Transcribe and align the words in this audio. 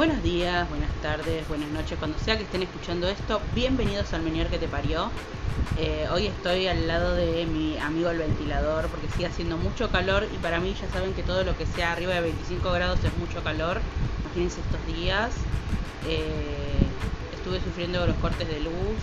Buenos 0.00 0.22
días, 0.22 0.66
buenas 0.70 0.90
tardes, 1.02 1.46
buenas 1.46 1.68
noches, 1.72 1.98
cuando 1.98 2.18
sea 2.20 2.38
que 2.38 2.44
estén 2.44 2.62
escuchando 2.62 3.06
esto, 3.06 3.42
bienvenidos 3.54 4.14
al 4.14 4.22
Menier 4.22 4.46
que 4.46 4.56
te 4.56 4.66
parió. 4.66 5.10
Eh, 5.76 6.08
hoy 6.10 6.26
estoy 6.26 6.68
al 6.68 6.88
lado 6.88 7.14
de 7.14 7.44
mi 7.44 7.76
amigo 7.76 8.08
el 8.08 8.16
ventilador 8.16 8.88
porque 8.88 9.08
sigue 9.10 9.26
haciendo 9.26 9.58
mucho 9.58 9.90
calor 9.90 10.26
y 10.34 10.38
para 10.38 10.58
mí 10.58 10.72
ya 10.72 10.90
saben 10.90 11.12
que 11.12 11.22
todo 11.22 11.44
lo 11.44 11.54
que 11.54 11.66
sea 11.66 11.92
arriba 11.92 12.14
de 12.14 12.22
25 12.22 12.72
grados 12.72 12.98
es 13.04 13.14
mucho 13.18 13.44
calor. 13.44 13.82
Imagínense 14.24 14.62
estos 14.62 14.96
días. 14.96 15.34
Eh, 16.08 16.80
estuve 17.36 17.60
sufriendo 17.60 18.06
los 18.06 18.16
cortes 18.16 18.48
de 18.48 18.58
luz, 18.60 19.02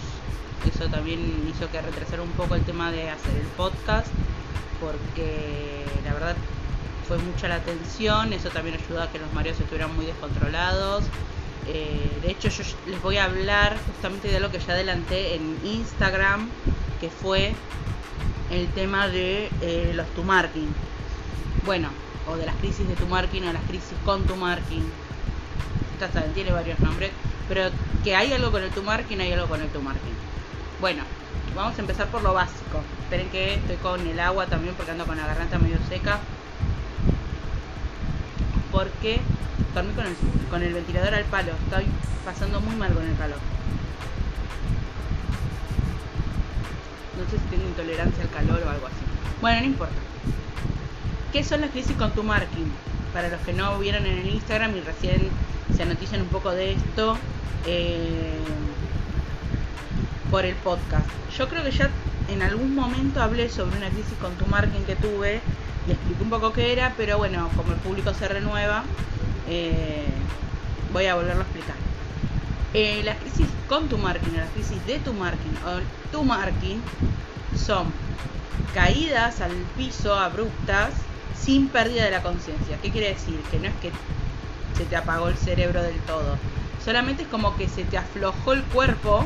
eso 0.68 0.89
también 0.89 1.20
hizo 1.48 1.70
que 1.70 1.79
retrasara 1.79 2.23
un 2.23 2.32
poco 2.32 2.55
el 2.55 2.64
tema 2.64 2.91
de 2.91 3.11
hacer 3.11 3.36
el 3.36 3.48
podcast 3.55 4.07
porque 4.82 5.86
la 6.04 6.14
verdad 6.14 6.36
fue 7.08 7.18
mucha 7.20 7.48
la 7.48 7.60
tensión, 7.60 8.34
eso 8.34 8.50
también 8.50 8.76
ayudó 8.76 9.02
a 9.02 9.12
que 9.12 9.20
los 9.20 9.31
mareos 9.34 9.59
estuvieran 9.59 9.95
muy 9.95 10.05
descontrolados. 10.05 11.05
Eh, 11.68 12.20
de 12.22 12.31
hecho, 12.31 12.50
yo 12.50 12.64
les 12.88 13.02
voy 13.02 13.18
a 13.18 13.26
hablar 13.26 13.77
justamente 13.88 14.27
de 14.27 14.40
lo 14.40 14.52
que 14.52 14.59
ya 14.59 14.73
adelanté 14.73 15.36
en 15.36 15.58
Instagram, 15.64 16.50
que 17.00 17.09
fue 17.09 17.54
el 18.52 18.67
tema 18.70 19.08
de 19.08 19.50
eh, 19.62 19.91
los 19.95 20.08
tumarking. 20.16 20.73
Bueno, 21.66 21.90
o 22.30 22.36
de 22.36 22.45
las 22.45 22.55
crisis 22.55 22.88
de 22.88 22.95
tumarking 22.95 23.48
o 23.48 23.53
las 23.53 23.64
crisis 23.64 23.94
con 24.03 24.23
tumarking. 24.26 24.84
Ya 26.00 26.12
saben, 26.12 26.34
tiene 26.34 26.52
varios 26.52 26.80
nombres, 26.80 27.12
pero 27.48 27.70
que 28.03 28.16
hay 28.16 28.34
algo 28.34 28.52
con 28.52 28.64
el 28.64 28.70
tumarking, 28.70 29.20
hay 29.22 29.31
algo 29.31 29.48
con 29.48 29.62
el 29.62 29.70
tumarking. 29.70 30.16
Bueno, 30.80 31.03
vamos 31.55 31.78
a 31.78 31.81
empezar 31.81 32.08
por 32.08 32.22
lo 32.22 32.34
básico. 32.34 32.81
Esperen 33.03 33.30
que 33.30 33.55
estoy 33.55 33.78
con 33.78 34.05
el 34.05 34.20
agua 34.20 34.45
también 34.45 34.76
porque 34.76 34.92
ando 34.92 35.05
con 35.05 35.17
la 35.17 35.26
garganta 35.26 35.58
medio 35.58 35.78
seca 35.89 36.20
porque 38.77 39.20
dormí 39.73 39.91
con 39.94 40.05
el, 40.05 40.16
con 40.52 40.61
el 40.61 40.72
ventilador 40.72 41.16
al 41.16 41.23
palo. 41.23 41.52
Estoy 41.66 41.86
pasando 42.23 42.61
muy 42.61 42.75
mal 42.75 42.94
con 42.94 43.03
el 43.03 43.17
calor. 43.17 43.39
No 47.17 47.31
sé 47.31 47.39
si 47.39 47.44
tengo 47.45 47.67
intolerancia 47.67 48.23
al 48.23 48.30
calor 48.30 48.61
o 48.64 48.70
algo 48.70 48.86
así. 48.86 48.98
Bueno, 49.42 49.61
no 49.61 49.66
importa. 49.66 49.95
¿Qué 51.33 51.44
son 51.44 51.61
las 51.61 51.72
crisis 51.72 51.98
con 51.98 52.11
tu 52.11 52.22
marking? 52.22 52.72
Para 53.14 53.30
los 53.30 53.42
que 53.42 53.53
no 53.53 53.80
vieron 53.80 54.05
en 54.05 54.20
el 54.20 54.30
Instagram 54.30 54.78
y 54.78 54.81
recién 54.81 55.28
se 55.75 55.81
anotician 55.81 56.22
un 56.22 56.28
poco 56.28 56.52
de 56.52 56.73
esto 56.73 57.17
eh, 57.66 58.38
por 60.30 60.45
el 60.45 60.53
podcast. 60.58 61.08
Yo 61.36 61.50
creo 61.50 61.64
que 61.64 61.72
ya 61.72 61.89
en 62.30 62.44
algún 62.44 62.75
momento 62.75 63.23
hablé 63.23 63.50
sobre 63.50 63.75
una 63.75 63.89
crisis 63.89 64.14
con 64.22 64.36
tu 64.36 64.45
marking 64.45 64.83
que 64.83 64.95
tuve 64.95 65.42
le 65.88 65.93
expliqué 65.93 66.23
un 66.23 66.30
poco 66.30 66.52
qué 66.53 66.73
era, 66.73 66.93
pero 66.97 67.17
bueno, 67.17 67.49
como 67.55 67.71
el 67.71 67.80
público 67.80 68.13
se 68.13 68.27
renueva, 68.27 68.83
eh, 69.49 70.05
voy 70.91 71.05
a 71.05 71.16
volverlo 71.16 71.41
a 71.41 71.45
explicar. 71.45 71.75
Eh, 72.73 73.02
las 73.03 73.17
crisis 73.17 73.47
con 73.69 73.88
tu 73.88 73.97
marketing, 73.97 74.38
las 74.38 74.49
crisis 74.52 74.85
de 74.85 74.99
tu 74.99 75.13
marketing 75.13 75.55
o 75.65 76.11
tu 76.11 76.23
marketing 76.23 76.77
son 77.55 77.88
caídas 78.73 79.39
al 79.39 79.52
piso 79.77 80.13
abruptas 80.13 80.91
sin 81.39 81.69
pérdida 81.69 82.03
de 82.03 82.11
la 82.11 82.21
conciencia. 82.21 82.77
¿Qué 82.81 82.91
quiere 82.91 83.13
decir? 83.13 83.39
Que 83.49 83.59
no 83.59 83.67
es 83.67 83.75
que 83.75 83.91
se 84.77 84.83
te 84.85 84.95
apagó 84.95 85.30
el 85.30 85.38
cerebro 85.38 85.81
del 85.81 85.97
todo. 86.02 86.38
Solamente 86.83 87.23
es 87.23 87.30
como 87.30 87.55
que 87.55 87.69
se 87.69 87.85
te 87.85 87.97
aflojó 87.97 88.53
el 88.53 88.63
cuerpo, 88.63 89.25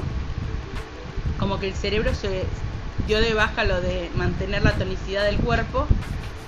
como 1.39 1.59
que 1.59 1.67
el 1.69 1.73
cerebro 1.73 2.13
se 2.13 2.45
dio 3.07 3.19
de 3.19 3.33
baja 3.33 3.63
lo 3.63 3.81
de 3.81 4.11
mantener 4.15 4.63
la 4.63 4.73
tonicidad 4.73 5.25
del 5.25 5.37
cuerpo 5.37 5.87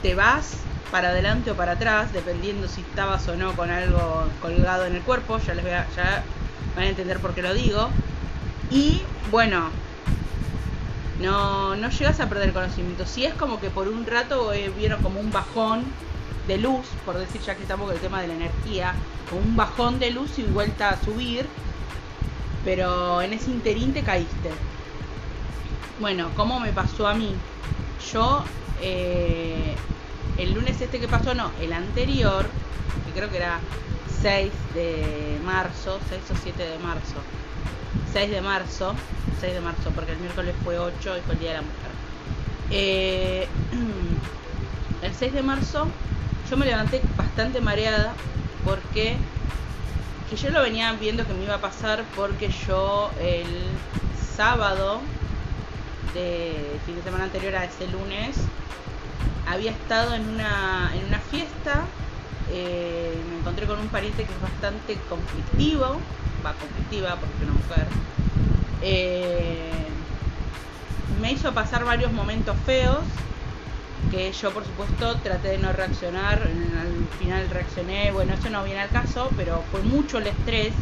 te 0.03 0.13
vas 0.13 0.57
para 0.91 1.09
adelante 1.09 1.49
o 1.49 1.55
para 1.55 1.71
atrás, 1.71 2.13
dependiendo 2.13 2.67
si 2.67 2.81
estabas 2.81 3.27
o 3.29 3.35
no 3.35 3.53
con 3.53 3.71
algo 3.71 4.25
colgado 4.41 4.85
en 4.85 4.95
el 4.95 5.01
cuerpo, 5.01 5.39
ya 5.39 5.55
les 5.55 5.63
voy 5.63 5.73
a, 5.73 5.87
ya 5.95 6.23
van 6.75 6.85
a 6.85 6.89
entender 6.89 7.19
por 7.19 7.33
qué 7.33 7.41
lo 7.41 7.53
digo. 7.53 7.89
Y 8.69 9.01
bueno, 9.31 9.69
no, 11.19 11.75
no 11.75 11.89
llegas 11.89 12.19
a 12.19 12.27
perder 12.29 12.53
conocimiento. 12.53 13.05
Si 13.07 13.25
es 13.25 13.33
como 13.33 13.59
que 13.59 13.69
por 13.69 13.87
un 13.87 14.05
rato 14.05 14.53
eh, 14.53 14.71
vieron 14.77 15.01
como 15.01 15.19
un 15.19 15.31
bajón 15.31 15.83
de 16.47 16.57
luz, 16.57 16.85
por 17.05 17.17
decir 17.17 17.41
ya 17.41 17.55
que 17.55 17.63
estamos 17.63 17.87
con 17.87 17.95
el 17.95 18.01
tema 18.01 18.21
de 18.21 18.27
la 18.27 18.33
energía, 18.35 18.93
como 19.29 19.41
un 19.41 19.55
bajón 19.55 19.99
de 19.99 20.11
luz 20.11 20.37
y 20.37 20.43
vuelta 20.43 20.89
a 20.89 21.01
subir, 21.01 21.47
pero 22.65 23.21
en 23.21 23.33
ese 23.33 23.51
interín 23.51 23.93
te 23.93 24.03
caíste. 24.03 24.51
Bueno, 25.99 26.29
¿cómo 26.35 26.59
me 26.59 26.73
pasó 26.73 27.07
a 27.07 27.13
mí? 27.13 27.33
Yo 28.11 28.43
eh, 28.81 29.75
el 30.37 30.53
lunes 30.53 30.79
este 30.81 30.99
que 30.99 31.07
pasó, 31.07 31.33
no, 31.33 31.51
el 31.61 31.73
anterior, 31.73 32.45
que 33.05 33.11
creo 33.11 33.29
que 33.29 33.37
era 33.37 33.59
6 34.21 34.51
de 34.73 35.39
marzo, 35.45 35.99
6 36.09 36.21
o 36.31 36.35
7 36.41 36.63
de 36.63 36.79
marzo, 36.79 37.15
6 38.13 38.31
de 38.31 38.41
marzo, 38.41 38.95
6 39.39 39.53
de 39.53 39.61
marzo, 39.61 39.91
porque 39.93 40.13
el 40.13 40.17
miércoles 40.19 40.55
fue 40.63 40.79
8 40.79 41.17
y 41.17 41.21
fue 41.21 41.33
el 41.33 41.39
Día 41.39 41.49
de 41.49 41.55
la 41.57 41.61
Mujer. 41.61 41.91
Eh, 42.71 43.47
el 45.01 45.13
6 45.13 45.33
de 45.33 45.43
marzo 45.43 45.87
yo 46.49 46.57
me 46.57 46.65
levanté 46.65 47.01
bastante 47.17 47.61
mareada 47.61 48.13
porque 48.65 49.17
que 50.29 50.35
yo 50.35 50.49
lo 50.49 50.61
venía 50.61 50.91
viendo 50.93 51.25
que 51.25 51.33
me 51.33 51.43
iba 51.43 51.55
a 51.55 51.61
pasar 51.61 52.03
porque 52.15 52.49
yo 52.67 53.11
el 53.19 53.45
sábado 54.35 55.01
de 56.13 56.79
fin 56.85 56.95
de 56.95 57.03
semana 57.03 57.25
anterior 57.25 57.55
a 57.55 57.65
ese 57.65 57.87
lunes 57.87 58.35
había 59.47 59.71
estado 59.71 60.15
en 60.15 60.27
una, 60.29 60.91
en 60.95 61.05
una 61.05 61.19
fiesta, 61.19 61.83
eh, 62.51 63.13
me 63.29 63.39
encontré 63.39 63.65
con 63.65 63.79
un 63.79 63.87
pariente 63.87 64.23
que 64.23 64.31
es 64.31 64.41
bastante 64.41 64.97
conflictivo, 65.09 65.99
va 66.45 66.53
conflictiva 66.53 67.15
porque 67.15 67.35
es 67.37 67.43
una 67.43 67.53
mujer. 67.53 67.87
Eh, 68.81 69.87
me 71.21 71.31
hizo 71.31 71.53
pasar 71.53 71.85
varios 71.85 72.11
momentos 72.11 72.55
feos 72.65 72.99
que 74.11 74.31
yo 74.31 74.51
por 74.51 74.63
supuesto 74.63 75.15
traté 75.23 75.49
de 75.49 75.57
no 75.57 75.71
reaccionar, 75.73 76.41
al 76.41 77.07
final 77.19 77.49
reaccioné, 77.49 78.11
bueno, 78.11 78.33
eso 78.33 78.49
no 78.49 78.63
viene 78.63 78.81
al 78.81 78.89
caso, 78.89 79.29
pero 79.37 79.63
fue 79.71 79.81
mucho 79.81 80.19
el 80.19 80.27
estrés. 80.27 80.73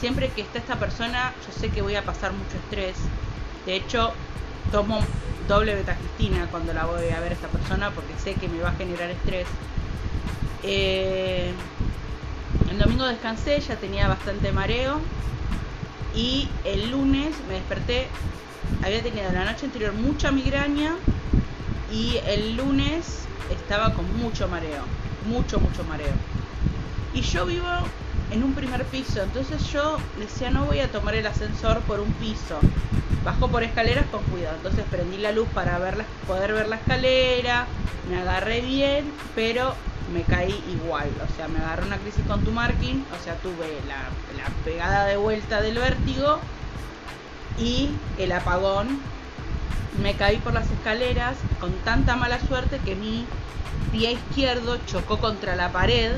Siempre 0.00 0.30
que 0.30 0.40
está 0.40 0.58
esta 0.58 0.76
persona, 0.76 1.32
yo 1.46 1.52
sé 1.52 1.68
que 1.68 1.80
voy 1.80 1.94
a 1.94 2.02
pasar 2.02 2.32
mucho 2.32 2.56
estrés. 2.56 2.96
De 3.66 3.76
hecho, 3.76 4.12
tomo 4.72 4.98
doble 5.48 5.74
beta 5.74 5.96
Cristina 5.96 6.46
cuando 6.50 6.72
la 6.72 6.84
voy 6.84 7.08
a 7.10 7.20
ver 7.20 7.32
a 7.32 7.34
esta 7.34 7.48
persona 7.48 7.90
porque 7.90 8.12
sé 8.22 8.34
que 8.34 8.48
me 8.48 8.60
va 8.60 8.70
a 8.70 8.74
generar 8.74 9.10
estrés. 9.10 9.46
Eh, 10.62 11.52
el 12.70 12.78
domingo 12.78 13.04
descansé, 13.06 13.60
ya 13.60 13.76
tenía 13.76 14.08
bastante 14.08 14.52
mareo 14.52 15.00
y 16.14 16.48
el 16.64 16.90
lunes 16.90 17.34
me 17.48 17.54
desperté, 17.54 18.06
había 18.84 19.02
tenido 19.02 19.30
la 19.32 19.44
noche 19.44 19.66
anterior 19.66 19.92
mucha 19.92 20.30
migraña 20.30 20.96
y 21.92 22.18
el 22.26 22.56
lunes 22.56 23.26
estaba 23.50 23.92
con 23.92 24.04
mucho 24.18 24.48
mareo, 24.48 24.84
mucho, 25.26 25.58
mucho 25.60 25.84
mareo. 25.84 26.12
Y 27.14 27.20
yo 27.20 27.44
vivo 27.44 27.66
en 28.32 28.42
un 28.42 28.54
primer 28.54 28.84
piso, 28.86 29.22
entonces 29.22 29.70
yo 29.72 29.98
decía 30.18 30.50
no 30.50 30.64
voy 30.64 30.80
a 30.80 30.90
tomar 30.90 31.14
el 31.14 31.26
ascensor 31.26 31.80
por 31.80 32.00
un 32.00 32.10
piso, 32.14 32.58
bajo 33.24 33.48
por 33.48 33.62
escaleras 33.62 34.06
con 34.10 34.22
cuidado. 34.24 34.56
Entonces 34.56 34.84
prendí 34.90 35.18
la 35.18 35.32
luz 35.32 35.46
para 35.54 35.78
poder 36.26 36.52
ver 36.54 36.68
la 36.68 36.76
escalera, 36.76 37.66
me 38.08 38.18
agarré 38.18 38.62
bien, 38.62 39.12
pero 39.34 39.74
me 40.12 40.22
caí 40.22 40.62
igual. 40.72 41.08
O 41.22 41.36
sea, 41.36 41.48
me 41.48 41.58
agarré 41.58 41.86
una 41.86 41.98
crisis 41.98 42.24
con 42.26 42.42
tu 42.42 42.52
marking, 42.52 43.04
o 43.18 43.22
sea, 43.22 43.34
tuve 43.36 43.78
la, 43.86 44.08
la 44.42 44.48
pegada 44.64 45.04
de 45.06 45.16
vuelta 45.16 45.60
del 45.60 45.78
vértigo 45.78 46.38
y 47.58 47.90
el 48.18 48.32
apagón. 48.32 48.98
Me 50.02 50.14
caí 50.14 50.38
por 50.38 50.54
las 50.54 50.70
escaleras 50.70 51.36
con 51.60 51.70
tanta 51.84 52.16
mala 52.16 52.40
suerte 52.40 52.78
que 52.78 52.94
mi 52.94 53.26
pie 53.92 54.12
izquierdo 54.12 54.78
chocó 54.86 55.18
contra 55.18 55.54
la 55.54 55.70
pared, 55.70 56.12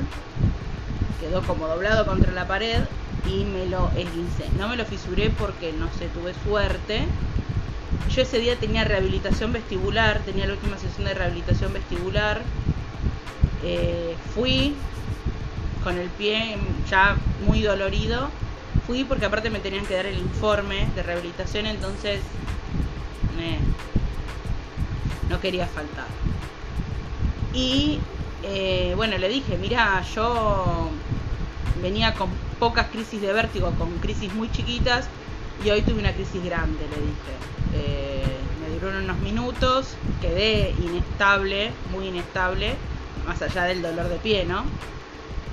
quedó 1.19 1.41
como 1.43 1.67
doblado 1.67 2.05
contra 2.05 2.31
la 2.31 2.47
pared 2.47 2.79
y 3.25 3.43
me 3.45 3.65
lo 3.65 3.89
esguincé. 3.95 4.45
No 4.57 4.67
me 4.67 4.75
lo 4.75 4.85
fisuré 4.85 5.29
porque 5.29 5.73
no 5.73 5.91
sé, 5.93 6.07
tuve 6.07 6.33
suerte. 6.43 7.05
Yo 8.13 8.21
ese 8.21 8.39
día 8.39 8.55
tenía 8.55 8.83
rehabilitación 8.83 9.51
vestibular, 9.51 10.19
tenía 10.25 10.45
la 10.45 10.53
última 10.53 10.77
sesión 10.77 11.05
de 11.05 11.13
rehabilitación 11.13 11.73
vestibular. 11.73 12.41
Eh, 13.63 14.15
fui 14.33 14.75
con 15.83 15.97
el 15.97 16.09
pie 16.09 16.57
ya 16.89 17.17
muy 17.45 17.61
dolorido. 17.61 18.29
Fui 18.85 19.03
porque 19.03 19.25
aparte 19.25 19.49
me 19.49 19.59
tenían 19.59 19.85
que 19.85 19.95
dar 19.95 20.05
el 20.05 20.17
informe 20.17 20.87
de 20.95 21.01
rehabilitación, 21.01 21.65
entonces 21.65 22.19
no 25.29 25.39
quería 25.39 25.67
faltar. 25.67 26.05
Y 27.53 27.99
eh, 28.43 28.93
bueno, 28.95 29.17
le 29.17 29.27
dije, 29.29 29.57
mira, 29.57 30.03
yo 30.13 30.89
venía 31.81 32.13
con 32.13 32.29
pocas 32.59 32.87
crisis 32.87 33.21
de 33.21 33.33
vértigo, 33.33 33.71
con 33.77 33.91
crisis 33.99 34.33
muy 34.33 34.51
chiquitas, 34.51 35.07
y 35.63 35.69
hoy 35.69 35.81
tuve 35.81 35.99
una 35.99 36.13
crisis 36.13 36.43
grande, 36.43 36.79
le 36.89 36.95
dije. 36.95 37.33
Eh, 37.73 38.23
me 38.61 38.75
duró 38.75 38.97
unos 38.97 39.19
minutos, 39.19 39.95
quedé 40.21 40.73
inestable, 40.79 41.71
muy 41.91 42.07
inestable, 42.07 42.75
más 43.25 43.41
allá 43.41 43.63
del 43.63 43.81
dolor 43.81 44.09
de 44.09 44.17
pie, 44.17 44.45
¿no? 44.45 44.63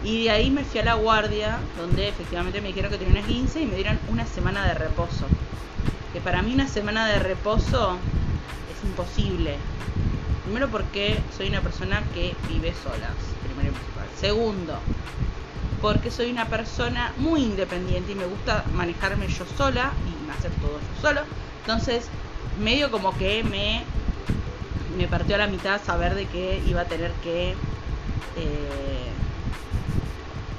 Y 0.04 0.24
de 0.24 0.30
ahí 0.30 0.50
me 0.50 0.64
fui 0.64 0.80
a 0.80 0.84
la 0.84 0.94
guardia, 0.94 1.58
donde 1.78 2.08
efectivamente 2.08 2.60
me 2.60 2.68
dijeron 2.68 2.90
que 2.90 2.98
tenía 2.98 3.14
unas 3.14 3.26
15 3.26 3.60
y 3.60 3.66
me 3.66 3.76
dieron 3.76 3.98
una 4.08 4.26
semana 4.26 4.66
de 4.66 4.74
reposo. 4.74 5.26
Que 6.12 6.20
para 6.20 6.42
mí 6.42 6.52
una 6.52 6.66
semana 6.66 7.06
de 7.06 7.20
reposo 7.20 7.96
es 8.76 8.84
imposible. 8.84 9.56
Primero 10.44 10.68
porque 10.68 11.20
soy 11.36 11.48
una 11.48 11.60
persona 11.60 12.02
que 12.14 12.34
vive 12.48 12.74
sola, 12.82 13.10
primero 13.44 13.70
y 13.70 13.78
principal. 13.78 14.08
Segundo, 14.18 14.78
porque 15.82 16.10
soy 16.12 16.30
una 16.32 16.48
persona 16.50 17.14
muy 17.16 17.44
independiente 17.44 18.12
y 18.12 18.16
me 18.16 18.26
gusta 18.26 18.68
manejarme 18.70 19.28
yo 19.28 19.46
sola 19.46 19.98
y 20.04 20.28
hacer 20.30 20.58
todo 20.58 20.80
yo 20.80 20.94
solo. 20.94 21.28
Entonces, 21.58 22.14
medio 22.54 22.90
como 22.92 23.16
que 23.18 23.44
me, 23.44 23.92
me 24.86 25.08
partió 25.08 25.36
a 25.36 25.38
la 25.40 25.48
mitad 25.48 25.82
saber 25.84 26.14
de 26.14 26.28
que 26.30 26.60
iba 26.62 26.82
a 26.82 26.88
tener 26.88 27.20
que 27.20 27.66
eh, 28.34 29.22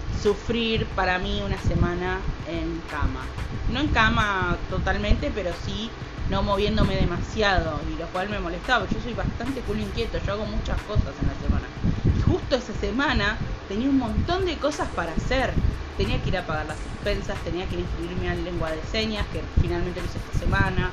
sufrir 0.10 0.94
para 0.94 1.20
mí 1.20 1.42
una 1.42 1.60
semana 1.60 2.34
en 2.44 2.82
cama. 2.84 3.38
No 3.68 3.80
en 3.82 3.92
cama 3.92 4.66
totalmente, 4.70 5.32
pero 5.32 5.54
sí 5.54 6.00
no 6.26 6.44
moviéndome 6.44 6.96
demasiado, 6.96 7.84
y 7.84 7.96
lo 7.98 8.12
cual 8.12 8.30
me 8.30 8.40
molestaba. 8.40 8.88
Yo 8.88 9.02
soy 9.02 9.14
bastante 9.14 9.64
culo 9.66 9.82
inquieto, 9.82 10.20
yo 10.20 10.34
hago 10.34 10.46
muchas 10.46 10.84
cosas 10.84 11.20
en 11.20 11.28
la 11.28 11.36
semana. 11.36 11.76
Y 12.14 12.20
justo 12.22 12.56
esa 12.56 12.74
semana 12.74 13.53
tenía 13.74 13.90
un 13.90 13.98
montón 13.98 14.46
de 14.46 14.56
cosas 14.58 14.88
para 14.90 15.14
hacer. 15.14 15.52
Tenía 15.98 16.22
que 16.22 16.30
ir 16.30 16.38
a 16.38 16.46
pagar 16.46 16.68
las 16.68 16.78
expensas, 16.78 17.38
tenía 17.44 17.66
que 17.66 17.80
inscribirme 17.80 18.32
en 18.32 18.44
lengua 18.46 18.70
de 18.70 18.82
señas, 18.84 19.26
que 19.34 19.42
finalmente 19.62 20.00
lo 20.00 20.06
hice 20.06 20.20
esta 20.20 20.40
semana. 20.40 20.92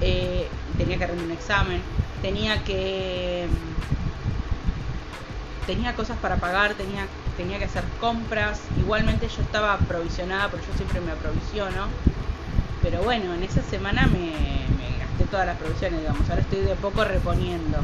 Eh, 0.00 0.48
tenía 0.78 0.96
que 0.98 1.06
rendir 1.06 1.26
un 1.26 1.32
examen, 1.32 1.82
tenía 2.22 2.64
que 2.64 3.46
tenía 5.66 5.94
cosas 5.94 6.18
para 6.18 6.36
pagar, 6.36 6.74
tenía 6.74 7.06
tenía 7.36 7.58
que 7.58 7.66
hacer 7.66 7.84
compras. 8.00 8.60
Igualmente 8.80 9.28
yo 9.28 9.42
estaba 9.42 9.74
aprovisionada, 9.74 10.50
porque 10.50 10.66
yo 10.68 10.72
siempre 10.74 11.00
me 11.02 11.12
aprovisiono. 11.12 11.88
Pero 12.80 13.02
bueno, 13.02 13.34
en 13.34 13.42
esa 13.42 13.62
semana 13.62 14.06
me, 14.06 14.32
me 14.78 14.98
gasté 14.98 15.26
todas 15.26 15.46
las 15.46 15.58
provisiones, 15.58 16.00
digamos. 16.00 16.28
Ahora 16.30 16.42
estoy 16.42 16.60
de 16.60 16.76
poco 16.76 17.04
reponiendo. 17.04 17.78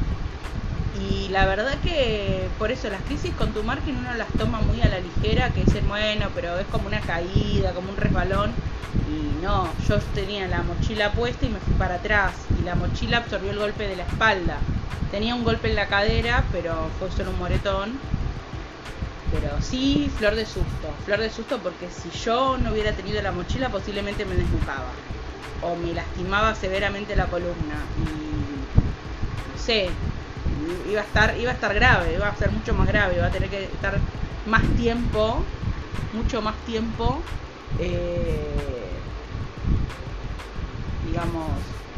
Y 0.96 1.29
la 1.29 1.46
verdad 1.46 1.75
que 1.85 2.49
por 2.58 2.70
eso 2.70 2.88
las 2.88 3.02
crisis 3.02 3.32
con 3.35 3.52
tu 3.52 3.62
margen 3.62 3.96
uno 3.96 4.14
las 4.14 4.29
toma 4.38 4.61
muy 4.61 4.81
a 4.82 4.88
la 4.88 4.99
ligera, 4.99 5.50
que 5.50 5.64
dicen, 5.64 5.87
bueno, 5.88 6.26
pero 6.35 6.58
es 6.58 6.67
como 6.67 6.88
una 6.88 7.00
caída, 7.00 7.73
como 7.73 7.90
un 7.90 7.96
resbalón. 7.96 8.52
Y 9.08 9.44
no, 9.44 9.69
yo 9.88 9.99
tenía 10.14 10.49
la 10.49 10.62
mochila 10.62 11.12
puesta 11.12 11.46
y 11.46 11.50
me 11.50 11.61
fui 11.61 11.75
para 11.75 11.96
atrás. 11.96 12.32
Y 12.61 12.64
la 12.64 12.75
mochila 12.75 13.19
absorbió 13.19 13.50
el 13.50 13.58
golpe 13.58 13.87
de 13.87 13.96
la 13.96 14.05
espalda. 14.05 14.58
Tenía 15.11 15.35
un 15.35 15.44
golpe 15.44 15.69
en 15.69 15.76
la 15.76 15.87
cadera, 15.88 16.44
pero 16.52 16.88
fue 16.99 17.11
solo 17.11 17.31
un 17.31 17.38
moretón. 17.38 17.99
Pero 19.31 19.61
sí, 19.61 20.11
flor 20.17 20.34
de 20.34 20.46
susto. 20.46 20.88
Flor 21.05 21.20
de 21.20 21.31
susto 21.31 21.58
porque 21.58 21.88
si 21.91 22.11
yo 22.25 22.56
no 22.58 22.73
hubiera 22.73 22.93
tenido 22.93 23.20
la 23.23 23.32
mochila 23.32 23.69
posiblemente 23.69 24.25
me 24.25 24.34
desnucaba. 24.34 24.91
O 25.62 25.76
me 25.76 25.93
lastimaba 25.93 26.55
severamente 26.55 27.14
la 27.14 27.26
columna. 27.26 27.76
Y 27.99 29.52
no 29.52 29.62
sé, 29.62 29.91
iba 30.91 31.00
a 31.00 31.05
estar, 31.05 31.37
iba 31.38 31.50
a 31.50 31.55
estar 31.55 31.75
grave, 31.75 32.15
iba 32.15 32.29
a 32.29 32.37
ser 32.37 32.50
mucho 32.50 32.75
más 32.75 32.87
grave, 32.87 33.17
iba 33.17 33.26
a 33.26 33.31
tener 33.31 33.49
que 33.49 33.65
estar 33.65 33.99
más 34.47 34.62
tiempo, 34.76 35.43
mucho 36.12 36.43
más 36.43 36.55
tiempo, 36.67 37.19
eh, 37.79 38.88
digamos, 41.06 41.50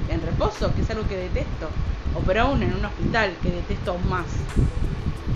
en 0.09 0.23
reposo, 0.23 0.75
que 0.75 0.83
es 0.83 0.91
algo 0.91 1.07
que 1.09 1.17
detesto, 1.17 1.69
o 2.15 2.21
pero 2.21 2.43
aún 2.43 2.63
en 2.63 2.75
un 2.75 2.85
hospital, 2.85 3.35
que 3.43 3.51
detesto 3.51 3.93
aún 3.93 4.09
más. 4.09 4.27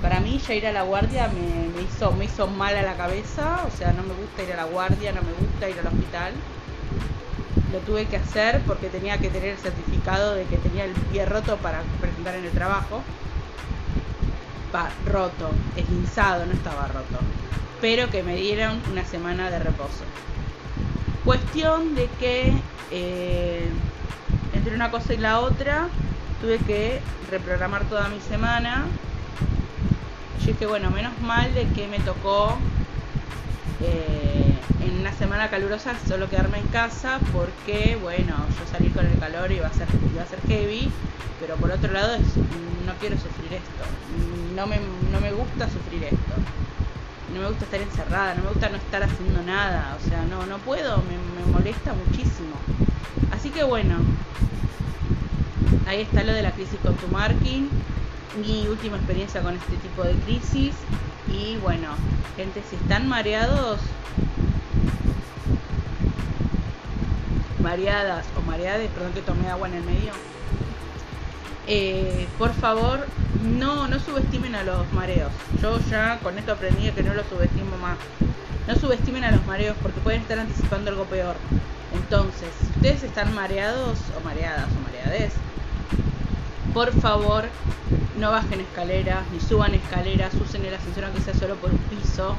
Para 0.02 0.20
mí 0.20 0.38
ya 0.38 0.54
ir 0.54 0.66
a 0.66 0.72
la 0.72 0.82
guardia 0.82 1.28
me, 1.28 1.68
me, 1.74 1.82
hizo, 1.82 2.12
me 2.12 2.26
hizo 2.26 2.46
mal 2.46 2.76
a 2.76 2.82
la 2.82 2.94
cabeza, 2.94 3.64
o 3.66 3.70
sea, 3.76 3.92
no 3.92 4.02
me 4.02 4.14
gusta 4.14 4.42
ir 4.42 4.52
a 4.52 4.56
la 4.56 4.64
guardia, 4.64 5.12
no 5.12 5.22
me 5.22 5.32
gusta 5.32 5.70
ir 5.70 5.78
al 5.78 5.86
hospital. 5.86 6.32
Lo 7.72 7.78
tuve 7.80 8.04
que 8.06 8.16
hacer 8.16 8.60
porque 8.66 8.88
tenía 8.88 9.18
que 9.18 9.30
tener 9.30 9.50
el 9.50 9.58
certificado 9.58 10.34
de 10.34 10.44
que 10.44 10.58
tenía 10.58 10.84
el 10.84 10.92
pie 10.92 11.24
roto 11.24 11.56
para 11.56 11.80
presentar 12.00 12.34
en 12.34 12.44
el 12.44 12.50
trabajo 12.50 13.02
roto, 15.06 15.50
esguinzado, 15.76 16.46
no 16.46 16.52
estaba 16.52 16.88
roto, 16.88 17.18
pero 17.80 18.10
que 18.10 18.22
me 18.22 18.36
dieron 18.36 18.80
una 18.90 19.04
semana 19.04 19.50
de 19.50 19.58
reposo. 19.58 20.04
Cuestión 21.24 21.94
de 21.94 22.08
que 22.18 22.52
eh, 22.90 23.68
entre 24.52 24.74
una 24.74 24.90
cosa 24.90 25.14
y 25.14 25.18
la 25.18 25.40
otra 25.40 25.88
tuve 26.40 26.58
que 26.58 27.00
reprogramar 27.30 27.84
toda 27.84 28.08
mi 28.08 28.20
semana. 28.20 28.84
Yo 30.40 30.46
dije, 30.48 30.66
bueno, 30.66 30.90
menos 30.90 31.18
mal 31.20 31.54
de 31.54 31.66
que 31.68 31.86
me 31.88 32.00
tocó 32.00 32.58
eh, 33.80 34.23
en 34.84 35.00
una 35.00 35.12
semana 35.12 35.50
calurosa 35.50 35.94
solo 36.06 36.28
quedarme 36.28 36.58
en 36.58 36.66
casa 36.68 37.18
porque, 37.32 37.98
bueno, 38.00 38.34
yo 38.58 38.70
salí 38.70 38.90
con 38.90 39.06
el 39.06 39.18
calor 39.18 39.50
iba 39.52 39.66
a 39.66 39.72
ser, 39.72 39.88
iba 40.12 40.22
a 40.22 40.26
ser 40.26 40.40
heavy, 40.46 40.90
pero 41.40 41.56
por 41.56 41.70
otro 41.70 41.92
lado 41.92 42.18
no 42.18 42.92
quiero 43.00 43.16
sufrir 43.16 43.54
esto 43.54 43.84
no 44.54 44.66
me, 44.66 44.78
no 45.12 45.20
me 45.20 45.32
gusta 45.32 45.68
sufrir 45.68 46.04
esto. 46.04 46.34
No 47.34 47.40
me 47.40 47.48
gusta 47.48 47.64
estar 47.64 47.80
encerrada, 47.80 48.34
no 48.34 48.44
me 48.44 48.50
gusta 48.50 48.68
no 48.68 48.76
estar 48.76 49.02
haciendo 49.02 49.42
nada. 49.42 49.96
O 50.00 50.08
sea, 50.08 50.24
no, 50.24 50.46
no 50.46 50.58
puedo, 50.58 50.98
me, 50.98 51.52
molesta 51.52 51.92
muchísimo. 51.92 52.56
Así 53.32 53.50
que 53.50 53.64
bueno, 53.64 53.96
ahí 55.86 56.02
está 56.02 56.22
lo 56.22 56.32
de 56.32 56.42
la 56.42 56.52
crisis 56.52 56.78
con 56.82 56.94
tu 56.96 57.08
marking, 57.08 57.68
mi 58.44 58.66
última 58.68 58.96
experiencia 58.96 59.42
con 59.42 59.54
este 59.54 59.76
tipo 59.76 60.02
de 60.04 60.14
crisis. 60.24 60.74
Y 61.28 61.56
bueno, 61.56 61.88
gente, 62.36 62.62
si 62.68 62.76
están 62.76 63.08
mareados, 63.08 63.80
mareadas 67.64 68.26
o 68.38 68.42
mareadas, 68.42 68.86
perdón 68.94 69.12
que 69.14 69.22
tomé 69.22 69.48
agua 69.48 69.66
en 69.68 69.74
el 69.74 69.82
medio, 69.82 70.12
eh, 71.66 72.26
por 72.38 72.52
favor 72.52 73.06
no, 73.42 73.88
no 73.88 73.98
subestimen 73.98 74.54
a 74.54 74.62
los 74.62 74.92
mareos. 74.92 75.32
Yo 75.62 75.80
ya 75.90 76.18
con 76.22 76.38
esto 76.38 76.52
aprendí 76.52 76.90
que 76.90 77.02
no 77.02 77.14
los 77.14 77.26
subestimo 77.26 77.76
más. 77.78 77.96
No 78.68 78.74
subestimen 78.76 79.24
a 79.24 79.30
los 79.30 79.44
mareos 79.46 79.76
porque 79.82 80.00
pueden 80.00 80.20
estar 80.20 80.38
anticipando 80.38 80.90
algo 80.90 81.04
peor. 81.04 81.36
Entonces, 81.94 82.50
si 82.60 82.66
ustedes 82.66 83.02
están 83.02 83.34
mareados 83.34 83.98
o 84.18 84.24
mareadas 84.24 84.66
o 84.66 84.80
mareades, 84.82 85.32
por 86.74 86.92
favor 87.00 87.44
no 88.18 88.30
bajen 88.30 88.60
escaleras 88.60 89.22
ni 89.32 89.40
suban 89.40 89.74
escaleras, 89.74 90.34
usen 90.34 90.64
el 90.64 90.74
ascensor 90.74 91.04
aunque 91.04 91.20
sea 91.20 91.34
solo 91.34 91.54
por 91.56 91.70
un 91.70 91.78
piso, 91.78 92.36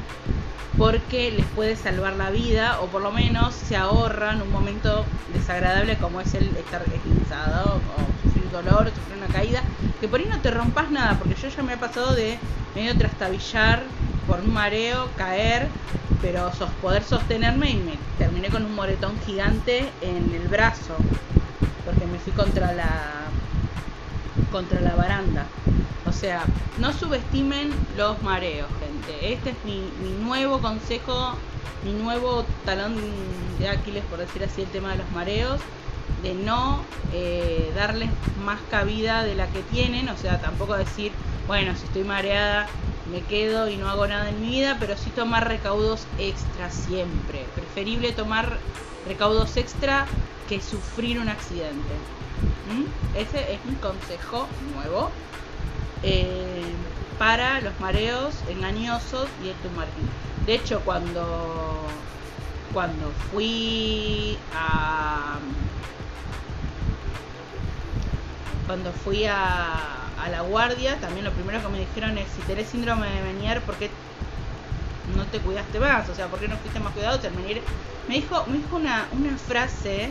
porque 0.76 1.30
les 1.30 1.46
puede 1.46 1.76
salvar 1.76 2.14
la 2.14 2.30
vida 2.30 2.80
o 2.80 2.90
por 2.90 3.02
lo 3.02 3.10
menos 3.10 3.54
se 3.54 3.76
ahorran 3.76 4.42
un 4.42 4.50
momento 4.50 5.04
desagradable 5.32 5.96
como 5.96 6.20
es 6.20 6.34
el 6.34 6.54
estar 6.56 6.82
esguinzado 6.92 7.80
o 7.96 8.28
sufrir 8.28 8.50
dolor 8.50 8.90
sufrir 8.94 9.16
una 9.16 9.28
caída 9.28 9.62
que 10.00 10.08
por 10.08 10.20
ahí 10.20 10.26
no 10.26 10.40
te 10.40 10.50
rompas 10.50 10.90
nada, 10.90 11.18
porque 11.18 11.34
yo 11.34 11.48
ya 11.48 11.62
me 11.62 11.74
ha 11.74 11.80
pasado 11.80 12.14
de 12.14 12.38
medio 12.74 12.96
trastabillar 12.96 13.82
por 14.26 14.40
un 14.40 14.52
mareo, 14.52 15.08
caer, 15.16 15.68
pero 16.20 16.50
poder 16.82 17.02
sostenerme 17.02 17.70
y 17.70 17.76
me 17.76 17.98
terminé 18.18 18.48
con 18.48 18.64
un 18.64 18.74
moretón 18.74 19.18
gigante 19.24 19.90
en 20.00 20.34
el 20.34 20.48
brazo, 20.48 20.96
porque 21.84 22.04
me 22.06 22.18
fui 22.18 22.32
contra 22.32 22.72
la 22.72 22.90
contra 24.50 24.80
la 24.80 24.94
baranda. 24.94 25.46
O 26.06 26.12
sea, 26.12 26.42
no 26.78 26.92
subestimen 26.92 27.72
los 27.96 28.22
mareos, 28.22 28.68
gente. 28.80 28.85
Este 29.20 29.50
es 29.50 29.56
mi, 29.64 29.90
mi 30.02 30.10
nuevo 30.24 30.58
consejo, 30.60 31.34
mi 31.84 31.92
nuevo 31.92 32.44
talón 32.64 32.96
de 33.58 33.68
Aquiles, 33.68 34.04
por 34.04 34.18
decir 34.18 34.42
así, 34.44 34.62
el 34.62 34.68
tema 34.68 34.92
de 34.92 34.98
los 34.98 35.10
mareos 35.12 35.60
de 36.22 36.34
no 36.34 36.80
eh, 37.12 37.72
darles 37.74 38.10
más 38.44 38.60
cabida 38.70 39.22
de 39.24 39.34
la 39.34 39.46
que 39.48 39.60
tienen, 39.62 40.08
o 40.08 40.16
sea, 40.16 40.40
tampoco 40.40 40.76
decir, 40.76 41.12
bueno, 41.46 41.74
si 41.76 41.84
estoy 41.84 42.04
mareada 42.04 42.66
me 43.12 43.20
quedo 43.20 43.68
y 43.68 43.76
no 43.76 43.88
hago 43.88 44.06
nada 44.06 44.28
en 44.28 44.40
mi 44.40 44.48
vida, 44.48 44.76
pero 44.80 44.96
sí 44.96 45.10
tomar 45.10 45.46
recaudos 45.46 46.06
extra 46.18 46.70
siempre. 46.70 47.44
Preferible 47.54 48.12
tomar 48.12 48.58
recaudos 49.06 49.56
extra 49.56 50.06
que 50.48 50.60
sufrir 50.60 51.20
un 51.20 51.28
accidente. 51.28 51.94
¿Mm? 52.68 53.16
Ese 53.16 53.54
es 53.54 53.64
mi 53.64 53.76
consejo 53.76 54.48
nuevo 54.74 55.10
eh, 56.02 56.62
para 57.18 57.60
los 57.60 57.78
mareos 57.80 58.34
engañosos 58.48 59.28
y 59.42 59.48
el 59.48 59.54
tumorgin. 59.56 60.08
De 60.46 60.54
hecho, 60.54 60.80
cuando 60.80 61.82
cuando 62.72 63.10
fui 63.30 64.36
a 64.54 65.38
cuando 68.66 68.92
fui 68.92 69.24
a, 69.24 69.92
la 70.30 70.40
guardia, 70.40 70.96
también 70.96 71.24
lo 71.24 71.30
primero 71.30 71.62
que 71.62 71.68
me 71.68 71.78
dijeron 71.78 72.18
es, 72.18 72.26
si 72.34 72.42
tenés 72.42 72.68
síndrome 72.68 73.08
de 73.08 73.22
Menier, 73.22 73.62
¿por 73.62 73.76
qué 73.76 73.88
no 75.16 75.24
te 75.26 75.38
cuidaste 75.38 75.78
más? 75.78 76.08
O 76.08 76.14
sea, 76.16 76.26
¿por 76.26 76.40
qué 76.40 76.48
no 76.48 76.56
fuiste 76.56 76.80
más 76.80 76.92
cuidado? 76.92 77.20
Me 78.08 78.14
dijo, 78.16 78.44
me 78.48 78.56
dijo 78.56 78.76
una, 78.76 79.06
una 79.12 79.38
frase 79.38 80.10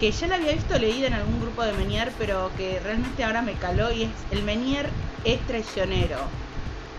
que 0.00 0.10
ya 0.10 0.26
la 0.26 0.34
había 0.34 0.52
visto 0.52 0.76
leída 0.76 1.06
en 1.06 1.14
algún 1.14 1.40
grupo 1.40 1.62
de 1.62 1.72
Menier, 1.74 2.12
pero 2.18 2.50
que 2.56 2.80
realmente 2.80 3.22
ahora 3.22 3.42
me 3.42 3.52
caló 3.54 3.92
y 3.92 4.02
es, 4.02 4.10
el 4.32 4.42
Menier 4.42 4.90
es 5.26 5.44
traicionero. 5.46 6.18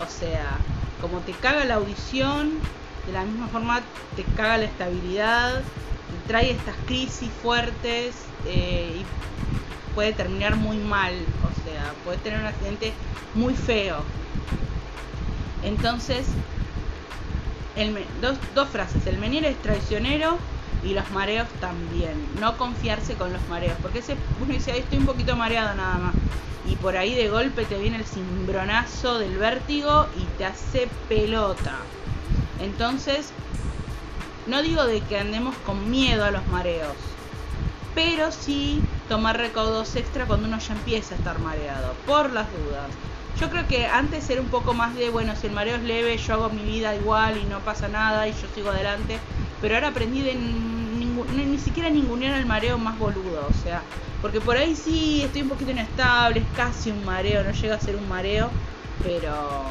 O 0.00 0.06
sea, 0.06 0.58
como 1.00 1.18
te 1.20 1.32
caga 1.32 1.64
la 1.64 1.74
audición, 1.74 2.60
de 3.06 3.12
la 3.12 3.24
misma 3.24 3.48
forma 3.48 3.80
te 4.14 4.22
caga 4.36 4.58
la 4.58 4.64
estabilidad, 4.66 5.62
te 5.62 6.28
trae 6.28 6.50
estas 6.50 6.74
crisis 6.86 7.30
fuertes 7.42 8.14
eh, 8.46 9.00
y 9.00 9.04
puede 9.94 10.12
terminar 10.12 10.56
muy 10.56 10.76
mal, 10.76 11.14
o 11.42 11.70
sea, 11.70 11.92
puede 12.04 12.18
tener 12.18 12.38
un 12.38 12.46
accidente 12.46 12.92
muy 13.34 13.54
feo. 13.54 13.96
Entonces, 15.64 16.26
dos, 18.20 18.38
dos 18.54 18.68
frases, 18.68 19.06
el 19.06 19.18
Menier 19.18 19.44
es 19.46 19.56
traicionero 19.62 20.38
y 20.84 20.94
los 20.94 21.10
mareos 21.10 21.48
también. 21.60 22.14
No 22.40 22.56
confiarse 22.58 23.14
con 23.14 23.32
los 23.32 23.48
mareos, 23.48 23.76
porque 23.82 24.00
ese, 24.00 24.16
uno 24.40 24.52
dice, 24.52 24.72
Ay, 24.72 24.80
estoy 24.80 24.98
un 24.98 25.06
poquito 25.06 25.34
mareado 25.34 25.74
nada 25.74 25.98
más. 25.98 26.14
Y 26.68 26.76
por 26.76 26.96
ahí 26.96 27.14
de 27.14 27.28
golpe 27.28 27.64
te 27.64 27.78
viene 27.78 27.96
el 27.96 28.04
cimbronazo 28.04 29.18
del 29.18 29.38
vértigo 29.38 30.06
y 30.14 30.24
te 30.36 30.44
hace 30.44 30.86
pelota. 31.08 31.78
Entonces, 32.60 33.32
no 34.46 34.62
digo 34.62 34.84
de 34.84 35.00
que 35.00 35.18
andemos 35.18 35.54
con 35.56 35.90
miedo 35.90 36.24
a 36.24 36.30
los 36.30 36.46
mareos, 36.48 36.96
pero 37.94 38.30
sí 38.32 38.82
tomar 39.08 39.38
recaudos 39.38 39.96
extra 39.96 40.26
cuando 40.26 40.46
uno 40.46 40.58
ya 40.58 40.74
empieza 40.74 41.14
a 41.14 41.18
estar 41.18 41.38
mareado, 41.38 41.94
por 42.06 42.32
las 42.32 42.52
dudas. 42.52 42.90
Yo 43.40 43.48
creo 43.50 43.66
que 43.68 43.86
antes 43.86 44.28
era 44.30 44.40
un 44.40 44.48
poco 44.48 44.74
más 44.74 44.94
de, 44.94 45.10
bueno, 45.10 45.34
si 45.36 45.46
el 45.46 45.52
mareo 45.52 45.76
es 45.76 45.82
leve, 45.82 46.18
yo 46.18 46.34
hago 46.34 46.50
mi 46.50 46.62
vida 46.62 46.94
igual 46.94 47.38
y 47.38 47.44
no 47.44 47.60
pasa 47.60 47.88
nada 47.88 48.28
y 48.28 48.32
yo 48.32 48.48
sigo 48.54 48.70
adelante. 48.70 49.18
Pero 49.60 49.74
ahora 49.74 49.88
aprendí 49.88 50.22
de 50.22 50.34
ni, 51.34 51.58
siquiera 51.58 51.90
ningunear 51.90 52.38
el 52.38 52.46
mareo 52.46 52.78
más 52.78 52.98
boludo, 52.98 53.46
o 53.48 53.64
sea, 53.64 53.82
porque 54.22 54.40
por 54.40 54.56
ahí 54.56 54.74
sí 54.74 55.22
estoy 55.22 55.42
un 55.42 55.48
poquito 55.48 55.70
inestable, 55.70 56.40
es 56.40 56.46
casi 56.56 56.90
un 56.90 57.04
mareo, 57.04 57.44
no 57.44 57.52
llega 57.52 57.76
a 57.76 57.80
ser 57.80 57.96
un 57.96 58.08
mareo, 58.08 58.50
pero 59.02 59.64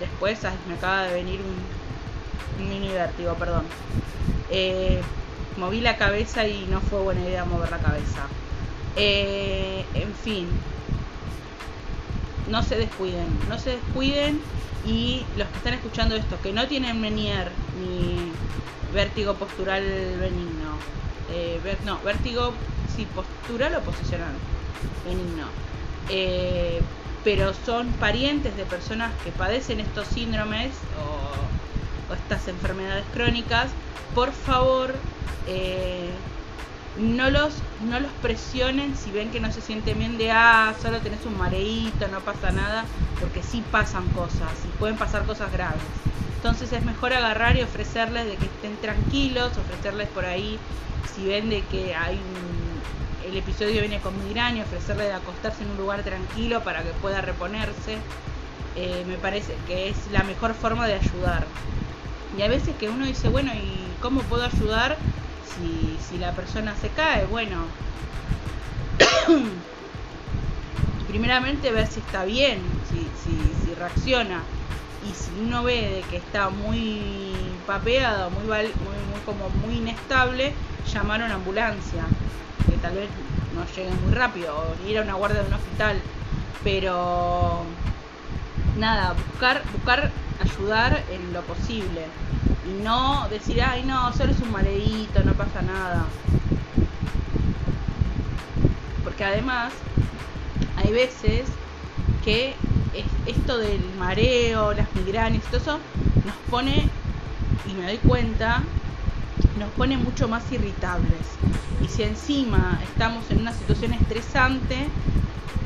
después 0.00 0.38
me 0.68 0.74
acaba 0.74 1.04
de 1.04 1.14
venir 1.14 1.40
un, 1.40 2.68
mini 2.68 2.88
vértigo, 2.88 3.34
perdón. 3.34 3.64
Eh, 4.50 5.00
moví 5.56 5.80
la 5.80 5.96
cabeza 5.96 6.46
y 6.46 6.66
no 6.70 6.80
fue 6.80 7.00
buena 7.00 7.20
idea 7.22 7.44
mover 7.44 7.70
la 7.70 7.78
cabeza. 7.78 8.26
Eh, 8.96 9.84
en 9.94 10.14
fin, 10.14 10.48
no 12.48 12.62
se 12.62 12.76
descuiden, 12.76 13.26
no 13.48 13.58
se 13.58 13.70
descuiden 13.70 14.40
y 14.86 15.24
los 15.36 15.48
que 15.48 15.56
están 15.56 15.74
escuchando 15.74 16.14
esto, 16.14 16.38
que 16.42 16.52
no 16.52 16.68
tienen 16.68 17.00
Menier 17.00 17.50
ni 17.80 18.32
vértigo 18.94 19.34
postural 19.34 19.82
benigno, 19.82 20.78
eh, 21.32 21.60
no, 21.84 21.98
vértigo, 22.02 22.52
sí, 22.96 23.06
postural 23.14 23.74
o 23.74 23.80
posicional 23.80 24.32
benigno, 25.04 25.46
eh, 26.08 26.80
pero 27.24 27.52
son 27.52 27.88
parientes 27.94 28.56
de 28.56 28.64
personas 28.64 29.12
que 29.22 29.30
padecen 29.32 29.80
estos 29.80 30.06
síndromes 30.08 30.70
o, 31.00 32.12
o 32.12 32.14
estas 32.14 32.46
enfermedades 32.48 33.04
crónicas, 33.12 33.72
por 34.14 34.32
favor, 34.32 34.94
eh, 35.48 36.10
no 36.96 37.28
los, 37.30 37.54
no 37.80 37.98
los 37.98 38.12
presionen 38.22 38.94
si 38.96 39.10
ven 39.10 39.30
que 39.30 39.40
no 39.40 39.50
se 39.50 39.60
sienten 39.60 39.98
bien 39.98 40.16
de, 40.16 40.30
ah, 40.30 40.74
solo 40.80 40.98
tenés 41.00 41.26
un 41.26 41.36
mareíto, 41.36 42.06
no 42.08 42.20
pasa 42.20 42.52
nada, 42.52 42.84
porque 43.18 43.42
sí 43.42 43.62
pasan 43.72 44.06
cosas 44.10 44.52
y 44.64 44.78
pueden 44.78 44.96
pasar 44.96 45.24
cosas 45.24 45.50
graves. 45.52 46.13
Entonces 46.44 46.74
es 46.74 46.84
mejor 46.84 47.14
agarrar 47.14 47.56
y 47.56 47.62
ofrecerles 47.62 48.26
de 48.26 48.36
que 48.36 48.44
estén 48.44 48.76
tranquilos, 48.76 49.56
ofrecerles 49.56 50.08
por 50.08 50.26
ahí, 50.26 50.58
si 51.14 51.24
ven 51.26 51.48
de 51.48 51.62
que 51.62 51.94
hay 51.94 52.18
el 53.26 53.34
episodio 53.34 53.80
viene 53.80 53.98
con 54.00 54.12
migraña, 54.28 54.64
ofrecerles 54.64 55.06
de 55.06 55.14
acostarse 55.14 55.62
en 55.62 55.70
un 55.70 55.78
lugar 55.78 56.02
tranquilo 56.02 56.62
para 56.62 56.82
que 56.82 56.90
pueda 57.00 57.22
reponerse. 57.22 57.96
Eh, 58.76 59.04
me 59.08 59.16
parece 59.16 59.54
que 59.66 59.88
es 59.88 59.96
la 60.12 60.22
mejor 60.22 60.52
forma 60.52 60.86
de 60.86 60.92
ayudar. 60.92 61.46
Y 62.38 62.42
a 62.42 62.48
veces 62.48 62.74
que 62.78 62.90
uno 62.90 63.06
dice, 63.06 63.30
bueno, 63.30 63.50
¿y 63.54 64.02
cómo 64.02 64.20
puedo 64.20 64.44
ayudar? 64.44 64.98
si, 66.10 66.18
la 66.18 66.32
persona 66.32 66.74
se 66.80 66.88
cae, 66.88 67.24
bueno, 67.26 67.56
primeramente 71.08 71.70
ver 71.70 71.86
si 71.86 72.00
está 72.00 72.24
bien, 72.24 72.58
si, 72.90 72.98
si, 73.64 73.74
reacciona. 73.74 74.42
Y 75.08 75.14
si 75.14 75.30
uno 75.40 75.62
ve 75.62 75.90
de 75.96 76.00
que 76.10 76.16
está 76.16 76.48
muy 76.48 77.34
papeado, 77.66 78.30
muy, 78.30 78.44
como 79.24 79.48
muy 79.50 79.76
inestable, 79.76 80.52
llamar 80.92 81.22
a 81.22 81.26
una 81.26 81.34
ambulancia, 81.34 82.04
que 82.68 82.76
tal 82.78 82.94
vez 82.94 83.08
no 83.54 83.64
llegue 83.74 83.94
muy 84.04 84.14
rápido, 84.14 84.54
o 84.56 84.88
ir 84.88 84.98
a 84.98 85.02
una 85.02 85.14
guardia 85.14 85.42
de 85.42 85.48
un 85.48 85.54
hospital. 85.54 85.96
Pero 86.62 87.64
nada, 88.78 89.14
buscar, 89.30 89.62
buscar 89.72 90.10
ayudar 90.40 91.02
en 91.10 91.32
lo 91.32 91.42
posible. 91.42 92.06
Y 92.66 92.82
no 92.82 93.28
decir, 93.28 93.62
ay 93.62 93.82
no, 93.84 94.12
solo 94.12 94.32
es 94.32 94.40
un 94.40 94.52
mareíto, 94.52 95.22
no 95.24 95.32
pasa 95.34 95.62
nada. 95.62 96.04
Porque 99.02 99.24
además 99.24 99.72
hay 100.76 100.92
veces 100.92 101.46
que 102.24 102.56
esto 103.26 103.58
del 103.58 103.80
mareo, 103.98 104.72
las 104.72 104.94
migrañas, 104.94 105.42
todo 105.44 105.56
eso 105.58 105.78
nos 106.24 106.34
pone, 106.50 106.88
y 107.68 107.74
me 107.74 107.86
doy 107.86 107.98
cuenta, 107.98 108.62
nos 109.58 109.70
pone 109.70 109.96
mucho 109.96 110.28
más 110.28 110.50
irritables. 110.52 111.20
Y 111.82 111.88
si 111.88 112.02
encima 112.02 112.80
estamos 112.82 113.30
en 113.30 113.40
una 113.40 113.52
situación 113.52 113.92
estresante, 113.92 114.88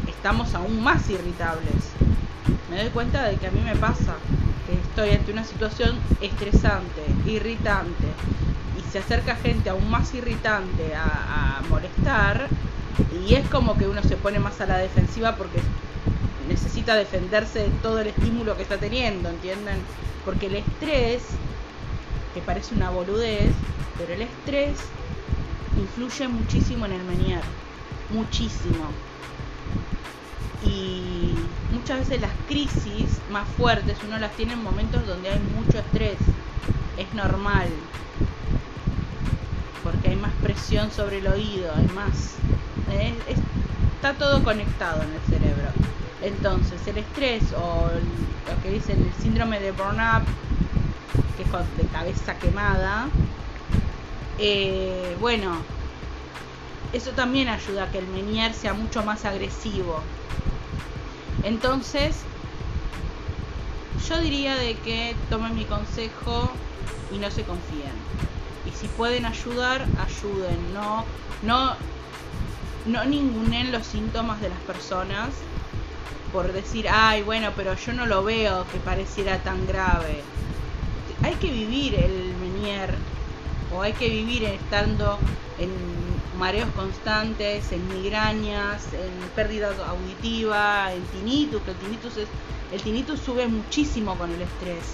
estamos 0.09 0.55
aún 0.55 0.83
más 0.83 1.09
irritables. 1.11 1.93
Me 2.71 2.83
doy 2.83 2.91
cuenta 2.91 3.25
de 3.25 3.37
que 3.37 3.47
a 3.47 3.51
mí 3.51 3.61
me 3.65 3.77
pasa 3.77 4.15
estoy 4.73 5.11
ante 5.11 5.33
una 5.33 5.45
situación 5.45 5.97
estresante, 6.21 7.03
irritante, 7.27 8.07
y 8.79 8.91
se 8.91 8.99
acerca 8.99 9.37
gente 9.37 9.71
aún 9.71 9.91
más 9.91 10.15
irritante 10.15 10.95
a, 10.95 11.63
molestar, 11.69 12.49
y 13.27 13.35
es 13.35 13.47
como 13.49 13.77
que 13.77 13.87
uno 13.87 14.03
se 14.03 14.17
pone 14.17 14.39
más 14.39 14.61
a 14.61 14.67
la 14.67 14.79
defensiva 14.79 15.37
porque 15.37 15.61
necesita 16.59 16.97
defenderse 16.97 17.61
de 17.61 17.71
todo 17.83 18.00
el 18.00 18.09
estímulo 18.09 18.57
que 18.57 18.62
está 18.62 18.79
teniendo, 18.79 19.29
¿entienden? 19.29 19.79
Porque 20.25 20.47
el 20.47 20.57
estrés, 20.57 21.23
que 22.35 22.41
parece 22.41 22.75
una 22.75 22.91
boludez, 22.91 23.53
pero 23.97 24.12
el 24.12 24.23
estrés 24.23 24.77
influye 25.79 26.27
muchísimo 26.27 26.87
en 26.87 26.93
el 26.93 27.05
menier, 27.05 27.43
muchísimo. 28.11 28.87
Y 30.67 31.35
muchas 31.73 32.00
veces 32.00 32.21
las 32.21 32.33
crisis 32.49 33.21
más 33.31 33.47
fuertes 33.57 33.97
uno 34.05 34.19
las 34.19 34.33
tiene 34.33 34.55
en 34.55 34.62
momentos 34.62 35.07
donde 35.07 35.31
hay 35.31 35.38
mucho 35.38 35.79
estrés. 35.79 36.19
Es 36.97 37.15
normal. 37.15 37.69
Porque 39.85 40.09
hay 40.09 40.17
más 40.17 40.33
presión 40.43 40.91
sobre 40.91 41.19
el 41.19 41.29
oído, 41.29 41.73
hay 41.77 41.87
más. 41.95 42.35
está 43.95 44.15
todo 44.15 44.43
conectado 44.43 45.03
en 45.03 45.12
el. 45.12 45.38
Entonces, 46.23 46.85
el 46.87 46.99
estrés 46.99 47.43
o 47.53 47.89
lo 47.91 48.63
que 48.63 48.71
dicen 48.71 48.99
el 49.01 49.23
síndrome 49.23 49.61
de 49.61 49.71
burn-up, 49.73 50.25
que 51.37 51.43
es 51.45 51.77
de 51.77 51.85
cabeza 51.93 52.35
quemada, 52.39 53.07
eh, 54.39 55.17
bueno, 55.21 55.57
eso 56.93 57.11
también 57.13 57.49
ayuda 57.49 57.85
a 57.85 57.91
que 57.91 57.99
el 57.99 58.09
menier 58.09 58.53
sea 58.53 58.73
mucho 58.73 59.05
más 59.05 59.25
agresivo. 59.25 60.01
Entonces, 61.45 62.17
yo 64.09 64.21
diría 64.21 64.57
de 64.57 64.75
que 64.77 65.15
tomen 65.31 65.55
mi 65.55 65.65
consejo 65.65 66.51
y 67.13 67.19
no 67.19 67.31
se 67.31 67.43
confíen. 67.45 67.93
Y 68.67 68.71
si 68.73 68.89
pueden 68.89 69.25
ayudar, 69.25 69.87
ayuden. 70.01 70.75
No, 70.75 71.05
no, 71.43 71.75
no 72.87 73.05
ningunen 73.05 73.71
los 73.71 73.87
síntomas 73.87 74.41
de 74.41 74.49
las 74.49 74.61
personas 74.61 75.29
por 76.33 76.53
decir, 76.53 76.87
ay, 76.91 77.23
bueno, 77.23 77.53
pero 77.57 77.75
yo 77.75 77.93
no 77.93 78.07
lo 78.07 78.23
veo 78.25 78.65
que 78.71 78.79
pareciera 78.79 79.43
tan 79.43 79.67
grave. 79.67 80.23
Hay 81.23 81.35
que 81.37 81.51
vivir 81.51 81.95
el 81.95 82.35
menier 82.37 82.95
o 83.75 83.83
hay 83.83 83.93
que 83.93 84.09
vivir 84.09 84.45
estando 84.45 85.19
en 85.59 85.69
mareos 86.39 86.71
constantes, 86.77 87.73
en 87.73 87.87
migrañas, 87.89 88.93
en 88.93 89.29
pérdida 89.35 89.69
auditiva, 89.89 90.93
en 90.95 91.03
tinnitus, 91.07 91.63
que 91.63 91.71
el 91.73 91.77
tinnitus, 91.77 92.17
es, 92.17 92.29
el 92.73 92.83
tinnitus 92.83 93.21
sube 93.21 93.47
muchísimo 93.49 94.17
con 94.17 94.31
el 94.31 94.41
estrés. 94.41 94.85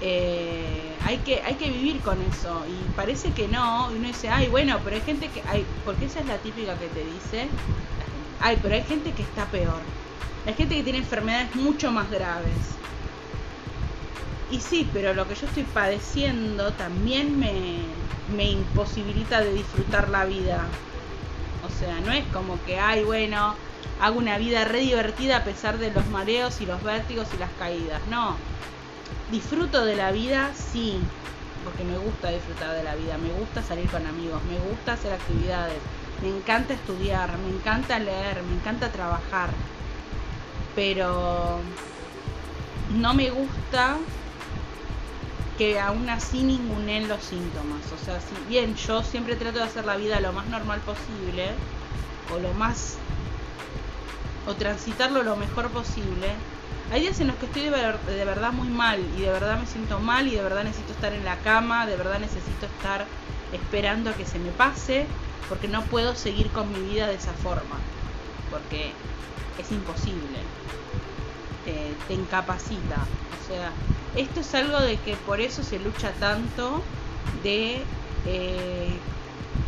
Eh, 0.00 0.96
hay, 1.04 1.18
que, 1.18 1.42
hay 1.42 1.56
que 1.56 1.70
vivir 1.70 2.00
con 2.02 2.22
eso 2.22 2.64
y 2.68 2.88
parece 2.94 3.32
que 3.32 3.48
no, 3.48 3.90
y 3.90 3.96
uno 3.96 4.06
dice, 4.08 4.28
ay, 4.28 4.48
bueno, 4.48 4.78
pero 4.84 4.94
hay 4.96 5.02
gente 5.02 5.28
que, 5.32 5.42
hay, 5.46 5.64
porque 5.84 6.04
esa 6.06 6.20
es 6.20 6.26
la 6.26 6.38
típica 6.38 6.78
que 6.78 6.88
te 6.88 7.04
dice, 7.04 7.48
ay, 8.38 8.58
pero 8.62 8.74
hay 8.74 8.82
gente 8.84 9.14
que 9.14 9.22
está 9.22 9.50
peor, 9.50 9.82
hay 10.48 10.54
gente 10.54 10.76
que 10.76 10.82
tiene 10.82 11.00
enfermedades 11.00 11.54
mucho 11.56 11.92
más 11.92 12.10
graves. 12.10 12.48
Y 14.50 14.58
sí, 14.60 14.88
pero 14.94 15.12
lo 15.12 15.28
que 15.28 15.34
yo 15.34 15.46
estoy 15.46 15.64
padeciendo 15.64 16.72
también 16.72 17.38
me, 17.38 17.80
me 18.34 18.52
imposibilita 18.52 19.42
de 19.42 19.52
disfrutar 19.52 20.08
la 20.08 20.24
vida. 20.24 20.64
O 21.66 21.78
sea, 21.78 22.00
no 22.00 22.12
es 22.12 22.24
como 22.32 22.58
que, 22.64 22.78
ay, 22.78 23.04
bueno, 23.04 23.56
hago 24.00 24.18
una 24.18 24.38
vida 24.38 24.64
re 24.64 24.80
divertida 24.80 25.36
a 25.36 25.44
pesar 25.44 25.76
de 25.76 25.90
los 25.90 26.06
mareos 26.06 26.62
y 26.62 26.66
los 26.66 26.82
vértigos 26.82 27.28
y 27.34 27.38
las 27.38 27.50
caídas. 27.58 28.00
No, 28.08 28.34
disfruto 29.30 29.84
de 29.84 29.96
la 29.96 30.12
vida, 30.12 30.52
sí, 30.54 30.98
porque 31.62 31.84
me 31.84 31.98
gusta 31.98 32.30
disfrutar 32.30 32.74
de 32.74 32.84
la 32.84 32.94
vida, 32.94 33.18
me 33.18 33.38
gusta 33.38 33.62
salir 33.62 33.86
con 33.90 34.06
amigos, 34.06 34.40
me 34.44 34.58
gusta 34.70 34.94
hacer 34.94 35.12
actividades, 35.12 35.76
me 36.22 36.30
encanta 36.30 36.72
estudiar, 36.72 37.36
me 37.36 37.54
encanta 37.54 37.98
leer, 37.98 38.42
me 38.44 38.54
encanta 38.54 38.90
trabajar, 38.90 39.50
pero 40.78 41.58
no 42.94 43.12
me 43.12 43.30
gusta 43.30 43.96
que 45.58 45.80
aún 45.80 46.08
así 46.08 46.44
ningunen 46.44 47.08
los 47.08 47.20
síntomas. 47.20 47.80
O 47.92 48.04
sea, 48.04 48.20
si 48.20 48.36
bien 48.48 48.76
yo 48.76 49.02
siempre 49.02 49.34
trato 49.34 49.58
de 49.58 49.64
hacer 49.64 49.84
la 49.84 49.96
vida 49.96 50.20
lo 50.20 50.32
más 50.32 50.46
normal 50.46 50.78
posible, 50.82 51.48
o 52.32 52.38
lo 52.38 52.54
más. 52.54 52.96
o 54.46 54.54
transitarlo 54.54 55.24
lo 55.24 55.34
mejor 55.34 55.68
posible, 55.70 56.28
hay 56.92 57.00
días 57.00 57.18
en 57.18 57.26
los 57.26 57.36
que 57.38 57.46
estoy 57.46 57.62
de, 57.62 57.70
de, 57.70 58.24
verdad 58.24 58.52
muy 58.52 58.68
mal 58.68 59.00
y 59.18 59.22
de 59.22 59.32
verdad 59.32 59.58
me 59.58 59.66
siento 59.66 59.98
mal 59.98 60.28
y 60.28 60.36
de 60.36 60.42
verdad 60.42 60.62
necesito 60.62 60.92
estar 60.92 61.12
en 61.12 61.24
la 61.24 61.38
cama, 61.38 61.86
de 61.86 61.96
verdad 61.96 62.20
necesito 62.20 62.66
estar 62.66 63.04
esperando 63.52 64.10
a 64.10 64.12
que 64.12 64.24
se 64.24 64.38
me 64.38 64.52
pase, 64.52 65.06
porque 65.48 65.66
no 65.66 65.82
puedo 65.82 66.14
seguir 66.14 66.46
con 66.50 66.72
mi 66.72 66.88
vida 66.88 67.08
de 67.08 67.16
esa 67.16 67.32
forma, 67.32 67.76
porque 68.52 68.92
es 69.62 69.72
imposible, 69.72 70.38
te, 72.06 72.14
incapacita. 72.14 72.96
O 73.42 73.46
sea, 73.46 73.72
esto 74.16 74.40
es 74.40 74.54
algo 74.54 74.80
de 74.80 74.96
que 74.96 75.16
por 75.16 75.40
eso 75.40 75.62
se 75.62 75.78
lucha 75.78 76.12
tanto 76.12 76.82
de 77.42 77.82
eh, 78.26 78.98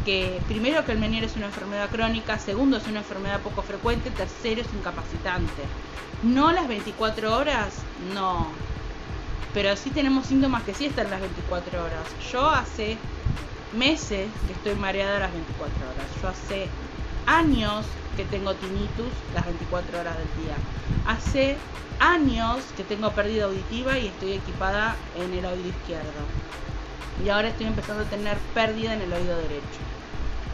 que 0.04 0.40
primero 0.48 0.84
que 0.84 0.92
el 0.92 0.98
Menier 0.98 1.24
es 1.24 1.36
una 1.36 1.46
enfermedad 1.46 1.90
crónica, 1.90 2.38
segundo 2.38 2.76
es 2.76 2.86
una 2.86 3.00
enfermedad 3.00 3.40
poco 3.40 3.62
frecuente, 3.62 4.10
tercero 4.10 4.62
es 4.62 4.68
incapacitante. 4.74 5.62
No 6.22 6.52
las 6.52 6.68
24 6.68 7.36
horas, 7.36 7.74
no. 8.14 8.46
Pero 9.52 9.76
sí 9.76 9.90
tenemos 9.90 10.26
síntomas 10.26 10.62
que 10.62 10.74
sí 10.74 10.86
están 10.86 11.10
las 11.10 11.20
24 11.20 11.82
horas. 11.82 12.04
Yo 12.32 12.48
hace 12.48 12.96
meses 13.76 14.28
que 14.46 14.52
estoy 14.52 14.74
mareada 14.74 15.18
las 15.18 15.32
24 15.32 15.72
horas. 15.90 16.22
Yo 16.22 16.28
hace 16.28 16.68
años 17.26 17.84
que 18.16 18.24
tengo 18.24 18.54
tinnitus 18.54 19.12
las 19.34 19.44
24 19.44 20.00
horas 20.00 20.16
del 20.16 20.44
día. 20.44 20.54
Hace 21.06 21.56
años 22.00 22.64
que 22.76 22.84
tengo 22.84 23.10
pérdida 23.12 23.44
auditiva 23.44 23.98
y 23.98 24.06
estoy 24.08 24.32
equipada 24.32 24.96
en 25.16 25.32
el 25.34 25.44
oído 25.44 25.68
izquierdo. 25.68 26.22
Y 27.24 27.28
ahora 27.28 27.48
estoy 27.48 27.66
empezando 27.66 28.02
a 28.02 28.06
tener 28.06 28.38
pérdida 28.54 28.94
en 28.94 29.02
el 29.02 29.12
oído 29.12 29.36
derecho. 29.36 29.80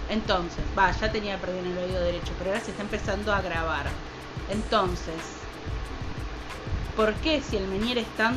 Entonces, 0.09 0.65
va, 0.77 0.91
ya 0.93 1.11
tenía 1.11 1.39
pérdida 1.39 1.61
en 1.61 1.67
el 1.67 1.79
oído 1.79 2.01
derecho, 2.01 2.33
pero 2.39 2.51
ahora 2.51 2.63
se 2.63 2.73
está 2.73 2.83
empezando 2.83 3.33
a 3.33 3.39
agravar. 3.39 3.87
Entonces, 4.51 5.15
¿por 6.97 7.15
qué 7.15 7.41
si 7.41 7.57
el 7.57 7.67
Menier 7.69 7.99
es 7.99 8.09
tan, 8.17 8.35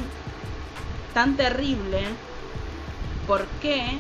tan 1.14 1.36
terrible, 1.36 2.04
por 3.28 3.46
qué 3.62 3.98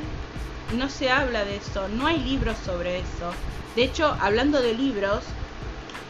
no 0.78 0.90
se 0.90 1.12
habla 1.12 1.46
de 1.46 1.58
eso? 1.58 1.88
No 1.90 2.08
hay 2.08 2.20
libros 2.20 2.58
sobre 2.66 3.00
eso. 3.00 3.32
De 3.80 3.86
hecho, 3.86 4.14
hablando 4.20 4.62
de 4.62 4.74
libros, 4.74 5.24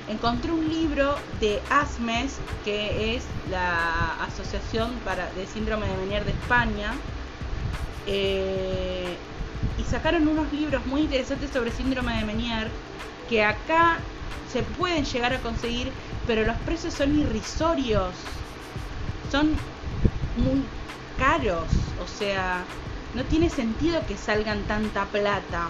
encontré 0.09 0.51
un 0.51 0.67
libro 0.67 1.13
de 1.39 1.61
ASMES, 1.69 2.39
que 2.65 3.15
es 3.15 3.23
la 3.51 4.15
Asociación 4.23 4.89
para, 5.05 5.31
de 5.33 5.45
Síndrome 5.45 5.85
de 5.85 5.97
Menier 5.97 6.25
de 6.25 6.31
España, 6.31 6.91
eh, 8.07 9.15
y 9.77 9.83
sacaron 9.83 10.27
unos 10.27 10.51
libros 10.51 10.83
muy 10.87 11.01
interesantes 11.01 11.51
sobre 11.51 11.69
síndrome 11.69 12.17
de 12.17 12.25
Menier, 12.25 12.71
que 13.29 13.43
acá 13.43 13.99
se 14.51 14.63
pueden 14.63 15.05
llegar 15.05 15.33
a 15.33 15.37
conseguir, 15.37 15.91
pero 16.25 16.43
los 16.45 16.57
precios 16.65 16.95
son 16.95 17.15
irrisorios, 17.19 18.15
son 19.31 19.45
muy 20.37 20.63
caros, 21.19 21.67
o 22.01 22.07
sea, 22.07 22.65
no 23.13 23.23
tiene 23.25 23.47
sentido 23.51 24.03
que 24.07 24.17
salgan 24.17 24.57
tanta 24.63 25.05
plata. 25.05 25.67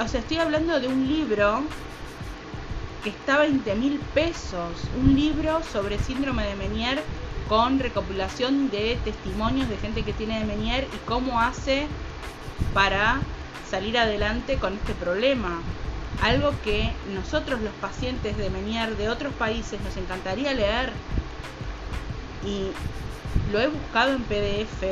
O 0.00 0.08
sea, 0.08 0.20
estoy 0.20 0.38
hablando 0.38 0.80
de 0.80 0.88
un 0.88 1.06
libro 1.06 1.62
que 3.04 3.10
está 3.10 3.38
20 3.38 3.74
mil 3.74 3.98
pesos. 4.14 4.72
Un 4.98 5.14
libro 5.14 5.62
sobre 5.70 5.98
síndrome 5.98 6.44
de 6.44 6.56
Menier 6.56 7.02
con 7.48 7.78
recopilación 7.78 8.70
de 8.70 8.98
testimonios 9.04 9.68
de 9.68 9.76
gente 9.76 10.02
que 10.02 10.14
tiene 10.14 10.38
de 10.38 10.46
Menier 10.46 10.84
y 10.84 10.96
cómo 11.06 11.40
hace 11.40 11.86
para 12.72 13.20
salir 13.68 13.98
adelante 13.98 14.56
con 14.56 14.74
este 14.74 14.94
problema. 14.94 15.60
Algo 16.22 16.54
que 16.64 16.90
nosotros 17.14 17.60
los 17.60 17.74
pacientes 17.74 18.38
de 18.38 18.48
Menier 18.48 18.96
de 18.96 19.10
otros 19.10 19.34
países 19.34 19.80
nos 19.82 19.96
encantaría 19.98 20.54
leer 20.54 20.90
y 22.46 22.68
lo 23.52 23.60
he 23.60 23.68
buscado 23.68 24.14
en 24.14 24.22
PDF, 24.22 24.82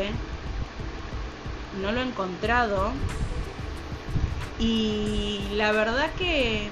no 1.81 1.91
lo 1.91 2.01
he 2.01 2.05
encontrado 2.05 2.93
y 4.61 5.41
la 5.55 5.73
verdad 5.73 6.11
que 6.19 6.69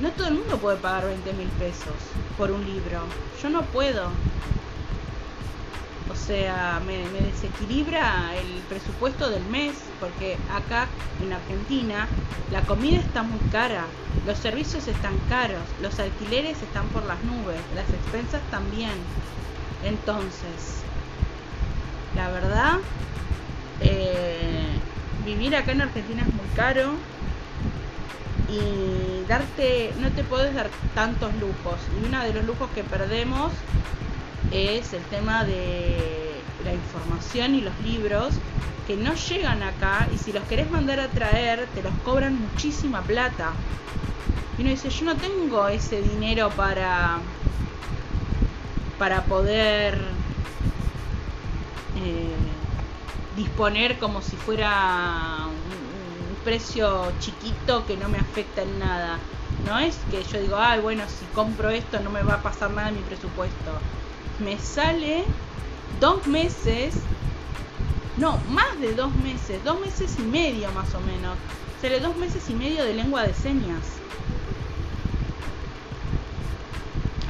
no 0.00 0.10
todo 0.10 0.26
el 0.26 0.34
mundo 0.34 0.58
puede 0.58 0.76
pagar 0.76 1.06
20 1.06 1.32
mil 1.34 1.48
pesos 1.50 1.94
por 2.36 2.50
un 2.50 2.64
libro. 2.64 3.00
Yo 3.40 3.48
no 3.48 3.62
puedo. 3.62 4.10
O 6.10 6.16
sea, 6.16 6.80
me, 6.84 6.98
desequilibra 7.20 8.34
el 8.36 8.60
presupuesto 8.68 9.30
del 9.30 9.44
mes 9.46 9.74
porque 10.00 10.36
acá 10.52 10.86
en 11.22 11.32
Argentina 11.32 12.08
la 12.50 12.62
comida 12.62 12.98
está 12.98 13.22
muy 13.22 13.38
cara, 13.50 13.84
los 14.26 14.38
servicios 14.38 14.86
están 14.86 15.16
caros, 15.28 15.62
los 15.80 15.98
alquileres 15.98 16.60
están 16.62 16.86
por 16.88 17.04
las 17.06 17.22
nubes, 17.24 17.60
las 17.74 17.88
expensas 17.88 18.42
también. 18.50 18.92
Entonces, 19.84 20.82
la 22.16 22.30
verdad, 22.30 22.78
eh, 23.80 24.53
vivir 25.24 25.56
acá 25.56 25.72
en 25.72 25.82
Argentina 25.82 26.22
es 26.22 26.34
muy 26.34 26.46
caro 26.54 26.92
y 28.48 29.26
darte, 29.26 29.92
no 30.00 30.10
te 30.10 30.22
puedes 30.24 30.54
dar 30.54 30.68
tantos 30.94 31.32
lujos. 31.34 31.80
Y 32.00 32.06
uno 32.06 32.22
de 32.22 32.34
los 32.34 32.44
lujos 32.44 32.68
que 32.74 32.84
perdemos 32.84 33.52
es 34.52 34.92
el 34.92 35.02
tema 35.04 35.44
de 35.44 36.34
la 36.64 36.72
información 36.72 37.54
y 37.54 37.60
los 37.60 37.78
libros 37.80 38.34
que 38.86 38.96
no 38.96 39.14
llegan 39.14 39.62
acá 39.62 40.06
y 40.14 40.18
si 40.18 40.32
los 40.32 40.44
querés 40.44 40.70
mandar 40.70 41.00
a 41.00 41.08
traer 41.08 41.66
te 41.74 41.82
los 41.82 41.92
cobran 42.04 42.38
muchísima 42.38 43.02
plata. 43.02 43.52
Y 44.58 44.62
uno 44.62 44.70
dice, 44.70 44.90
yo 44.90 45.06
no 45.06 45.16
tengo 45.16 45.68
ese 45.68 46.02
dinero 46.02 46.50
para 46.50 47.18
para 48.98 49.24
poder 49.24 49.98
eh, 51.96 52.53
disponer 53.36 53.98
como 53.98 54.22
si 54.22 54.36
fuera 54.36 55.48
precio 56.44 57.10
chiquito 57.20 57.86
que 57.86 57.96
no 57.96 58.08
me 58.08 58.18
afecta 58.18 58.62
en 58.62 58.78
nada. 58.78 59.18
No 59.66 59.78
es 59.78 59.96
que 60.10 60.22
yo 60.22 60.40
digo, 60.40 60.56
ay, 60.56 60.80
bueno, 60.80 61.02
si 61.08 61.24
compro 61.34 61.70
esto 61.70 61.98
no 62.00 62.10
me 62.10 62.22
va 62.22 62.34
a 62.34 62.42
pasar 62.42 62.70
nada 62.70 62.90
en 62.90 62.96
mi 62.96 63.00
presupuesto. 63.02 63.72
Me 64.40 64.58
sale 64.58 65.24
dos 66.00 66.26
meses, 66.26 66.94
no, 68.18 68.38
más 68.50 68.78
de 68.80 68.94
dos 68.94 69.14
meses, 69.16 69.64
dos 69.64 69.80
meses 69.80 70.14
y 70.18 70.22
medio 70.22 70.70
más 70.72 70.94
o 70.94 71.00
menos. 71.00 71.36
Sale 71.80 71.98
dos 72.00 72.16
meses 72.16 72.48
y 72.50 72.54
medio 72.54 72.84
de 72.84 72.94
lengua 72.94 73.22
de 73.22 73.32
señas. 73.32 73.96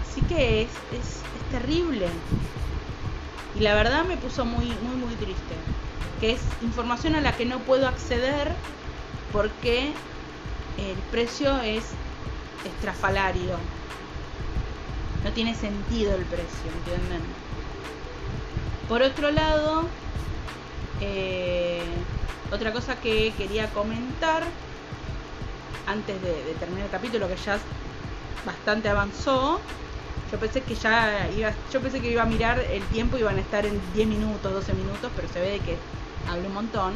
Así 0.02 0.20
que 0.22 0.62
es, 0.62 0.70
es, 0.92 1.22
es 1.22 1.50
terrible. 1.50 2.08
Y 3.56 3.60
la 3.60 3.74
verdad 3.74 4.04
me 4.04 4.16
puso 4.16 4.44
muy, 4.44 4.66
muy, 4.66 4.96
muy 4.96 5.14
triste. 5.14 5.73
Que 6.20 6.32
es 6.32 6.40
información 6.62 7.14
a 7.16 7.20
la 7.20 7.36
que 7.36 7.44
no 7.44 7.58
puedo 7.60 7.88
acceder 7.88 8.52
porque 9.32 9.92
el 10.78 10.96
precio 11.10 11.60
es 11.60 11.84
estrafalario. 12.64 13.56
No 15.24 15.30
tiene 15.32 15.54
sentido 15.54 16.14
el 16.14 16.24
precio, 16.24 16.70
¿entienden? 16.78 17.22
Por 18.88 19.02
otro 19.02 19.30
lado, 19.30 19.84
eh, 21.00 21.82
otra 22.52 22.72
cosa 22.72 22.96
que 22.96 23.32
quería 23.36 23.68
comentar 23.70 24.44
antes 25.86 26.20
de, 26.22 26.54
terminar 26.58 26.84
el 26.84 26.90
capítulo 26.90 27.28
que 27.28 27.36
ya 27.36 27.58
bastante 28.44 28.88
avanzó. 28.88 29.60
Yo 30.30 30.38
pensé 30.38 30.62
que 30.62 30.74
ya 30.74 31.28
iba, 31.36 31.52
yo 31.72 31.80
pensé 31.80 32.00
que 32.00 32.10
iba 32.10 32.22
a 32.22 32.26
mirar 32.26 32.58
el 32.58 32.82
tiempo 32.84 33.18
iban 33.18 33.36
a 33.36 33.40
estar 33.40 33.64
en 33.66 33.80
10 33.94 34.08
minutos, 34.08 34.52
12 34.52 34.72
minutos, 34.74 35.10
pero 35.14 35.28
se 35.28 35.40
ve 35.40 35.60
que 35.64 35.76
hablé 36.28 36.48
un 36.48 36.54
montón. 36.54 36.92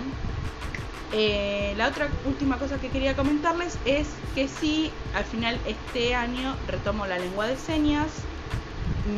Eh, 1.13 1.73
la 1.77 1.89
otra 1.89 2.09
última 2.27 2.59
cosa 2.59 2.79
que 2.79 2.89
quería 2.89 3.17
comentarles 3.17 3.79
es 3.87 4.09
que 4.35 4.47
si 4.47 4.91
al 5.15 5.25
final 5.25 5.59
este 5.67 6.15
año 6.15 6.55
retomo 6.67 7.07
la 7.07 7.19
lengua 7.19 7.47
de 7.47 7.57
señas, 7.57 8.11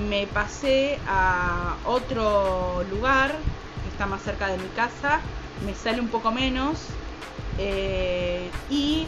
me 0.08 0.26
pasé 0.28 0.98
a 1.08 1.76
otro 1.84 2.84
lugar 2.90 3.30
que 3.30 3.88
está 3.90 4.06
más 4.06 4.22
cerca 4.22 4.46
de 4.48 4.58
mi 4.58 4.68
casa, 4.68 5.20
me 5.66 5.74
sale 5.74 6.00
un 6.00 6.08
poco 6.08 6.30
menos. 6.30 6.78
Eh, 7.58 8.48
y 8.70 9.06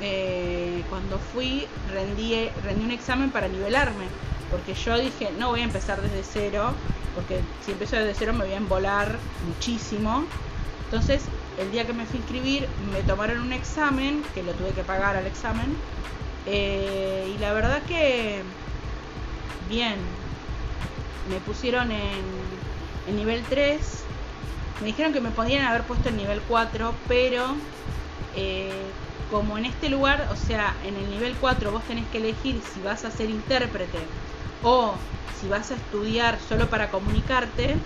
eh, 0.00 0.82
cuando 0.88 1.18
fui 1.18 1.66
rendí, 1.92 2.48
rendí 2.64 2.84
un 2.84 2.90
examen 2.90 3.30
para 3.30 3.48
nivelarme, 3.48 4.06
porque 4.50 4.74
yo 4.74 4.98
dije, 4.98 5.30
no 5.38 5.50
voy 5.50 5.60
a 5.60 5.64
empezar 5.64 6.00
desde 6.00 6.22
cero, 6.24 6.72
porque 7.14 7.40
si 7.64 7.72
empiezo 7.72 7.96
desde 7.96 8.14
cero 8.14 8.32
me 8.32 8.44
voy 8.44 8.54
a 8.54 8.58
embolar 8.58 9.18
muchísimo. 9.46 10.24
Entonces, 10.86 11.22
el 11.58 11.70
día 11.70 11.86
que 11.86 11.92
me 11.92 12.04
fui 12.06 12.18
a 12.18 12.20
inscribir, 12.20 12.68
me 12.92 13.02
tomaron 13.02 13.40
un 13.40 13.52
examen, 13.52 14.22
que 14.34 14.42
lo 14.42 14.52
tuve 14.52 14.70
que 14.70 14.82
pagar 14.82 15.16
al 15.16 15.26
examen, 15.26 15.76
eh, 16.46 17.32
y 17.34 17.38
la 17.38 17.52
verdad 17.52 17.82
que 17.82 18.42
bien, 19.68 19.96
me 21.30 21.40
pusieron 21.40 21.90
en, 21.90 22.22
en 23.08 23.16
nivel 23.16 23.42
3, 23.48 24.04
me 24.80 24.86
dijeron 24.88 25.12
que 25.12 25.20
me 25.20 25.30
podían 25.30 25.64
haber 25.64 25.82
puesto 25.84 26.08
en 26.08 26.16
nivel 26.16 26.40
4, 26.42 26.94
pero 27.08 27.56
eh, 28.36 28.70
como 29.30 29.56
en 29.56 29.64
este 29.64 29.88
lugar, 29.88 30.28
o 30.30 30.36
sea, 30.36 30.74
en 30.84 30.96
el 30.96 31.08
nivel 31.08 31.34
4 31.40 31.70
vos 31.70 31.82
tenés 31.84 32.06
que 32.08 32.18
elegir 32.18 32.60
si 32.62 32.80
vas 32.80 33.04
a 33.04 33.10
ser 33.10 33.30
intérprete 33.30 33.98
o 34.64 34.94
si 35.40 35.48
vas 35.48 35.70
a 35.70 35.74
estudiar 35.74 36.38
solo 36.48 36.68
para 36.68 36.90
comunicarte, 36.90 37.76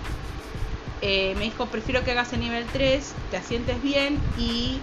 eh, 1.01 1.35
me 1.37 1.45
dijo, 1.45 1.67
prefiero 1.67 2.05
que 2.05 2.13
hagas 2.13 2.33
el 2.33 2.41
nivel 2.41 2.65
3, 2.73 3.15
te 3.31 3.37
asientes 3.37 3.83
bien 3.83 4.19
y 4.39 4.81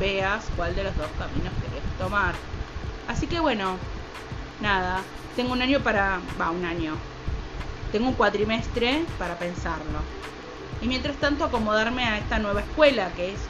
veas 0.00 0.44
cuál 0.56 0.74
de 0.74 0.84
los 0.84 0.96
dos 0.96 1.08
caminos 1.18 1.52
querés 1.60 1.82
tomar. 1.98 2.34
Así 3.08 3.26
que 3.26 3.40
bueno, 3.40 3.76
nada, 4.60 5.02
tengo 5.36 5.52
un 5.52 5.62
año 5.62 5.80
para... 5.80 6.20
va, 6.40 6.50
un 6.50 6.64
año. 6.64 6.94
Tengo 7.92 8.08
un 8.08 8.14
cuatrimestre 8.14 9.04
para 9.18 9.38
pensarlo. 9.38 10.00
Y 10.80 10.86
mientras 10.86 11.16
tanto 11.16 11.44
acomodarme 11.44 12.04
a 12.04 12.18
esta 12.18 12.38
nueva 12.38 12.60
escuela, 12.60 13.10
que 13.16 13.32
es 13.32 13.40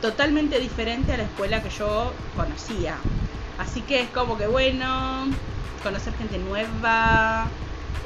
totalmente 0.00 0.58
diferente 0.58 1.12
a 1.12 1.18
la 1.18 1.24
escuela 1.24 1.62
que 1.62 1.70
yo 1.70 2.12
conocía. 2.34 2.96
Así 3.58 3.82
que 3.82 4.00
es 4.00 4.10
como 4.10 4.36
que 4.38 4.46
bueno, 4.46 5.26
conocer 5.86 6.12
gente 6.14 6.38
nueva. 6.38 7.46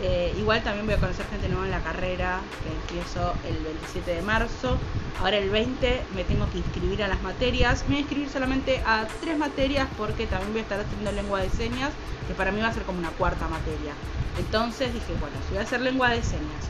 Eh, 0.03 0.35
igual 0.39 0.63
también 0.63 0.85
voy 0.85 0.95
a 0.95 0.99
conocer 0.99 1.27
gente 1.31 1.49
nueva 1.49 1.65
en 1.65 1.71
la 1.71 1.81
carrera, 1.81 2.41
que 2.63 2.95
empiezo 2.95 3.33
el 3.49 3.57
27 3.65 4.17
de 4.17 4.23
marzo. 4.23 4.77
Ahora 5.21 5.39
el 5.39 5.49
20 5.49 6.03
me 6.15 6.25
tengo 6.25 6.51
que 6.51 6.59
inscribir 6.59 7.03
a 7.03 7.09
las 7.09 7.23
materias. 7.23 7.85
Me 7.85 7.89
voy 7.89 7.97
a 7.97 8.01
inscribir 8.01 8.29
solamente 8.29 8.83
a 8.85 9.07
tres 9.23 9.39
materias 9.39 9.89
porque 9.97 10.27
también 10.27 10.53
voy 10.53 10.61
a 10.61 10.63
estar 10.63 10.81
haciendo 10.81 11.11
lengua 11.13 11.41
de 11.41 11.49
señas, 11.49 11.91
que 12.29 12.35
para 12.35 12.53
mí 12.53 12.61
va 12.61 12.69
a 12.69 12.73
ser 12.75 12.83
como 12.83 12.99
una 12.99 13.11
cuarta 13.11 13.49
materia. 13.49 13.93
Entonces 14.39 14.93
dije, 14.93 15.15
bueno, 15.19 15.37
si 15.47 15.55
voy 15.55 15.59
a 15.59 15.63
hacer 15.63 15.81
lengua 15.81 16.11
de 16.11 16.23
señas 16.23 16.63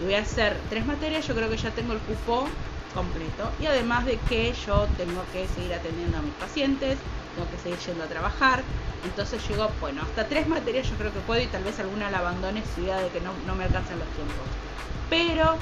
y 0.00 0.04
voy 0.04 0.14
a 0.14 0.20
hacer 0.22 0.56
tres 0.68 0.84
materias, 0.84 1.26
yo 1.28 1.34
creo 1.36 1.48
que 1.48 1.56
ya 1.56 1.70
tengo 1.70 1.92
el 1.92 2.00
cupo 2.00 2.48
completo. 2.92 3.50
Y 3.60 3.66
además 3.66 4.04
de 4.04 4.18
que 4.28 4.52
yo 4.66 4.88
tengo 4.96 5.22
que 5.32 5.46
seguir 5.46 5.74
atendiendo 5.74 6.18
a 6.18 6.22
mis 6.22 6.34
pacientes, 6.34 6.98
tengo 7.34 7.48
que 7.50 7.58
seguir 7.58 7.78
yendo 7.86 8.02
a 8.02 8.08
trabajar. 8.08 8.62
Entonces 9.04 9.46
llego, 9.48 9.70
bueno, 9.80 10.02
hasta 10.02 10.26
tres 10.26 10.46
materias 10.48 10.88
yo 10.88 10.96
creo 10.96 11.12
que 11.12 11.20
puedo 11.20 11.40
y 11.40 11.46
tal 11.46 11.62
vez 11.64 11.78
alguna 11.78 12.10
la 12.10 12.18
abandone 12.18 12.62
si 12.74 12.82
de 12.82 13.08
que 13.12 13.20
no, 13.20 13.32
no 13.46 13.54
me 13.54 13.64
alcanzan 13.64 13.98
los 13.98 14.08
tiempos. 14.08 14.46
Pero 15.10 15.56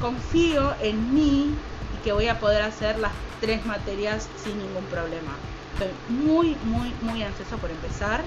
confío 0.00 0.74
en 0.80 1.14
mí 1.14 1.54
y 1.92 2.04
que 2.04 2.12
voy 2.12 2.28
a 2.28 2.38
poder 2.38 2.62
hacer 2.62 2.98
las 2.98 3.12
tres 3.40 3.64
materias 3.66 4.28
sin 4.42 4.58
ningún 4.58 4.84
problema. 4.84 5.34
Estoy 5.74 5.90
muy, 6.08 6.56
muy, 6.64 6.92
muy 7.02 7.22
ansioso 7.22 7.56
por 7.58 7.70
empezar. 7.70 8.20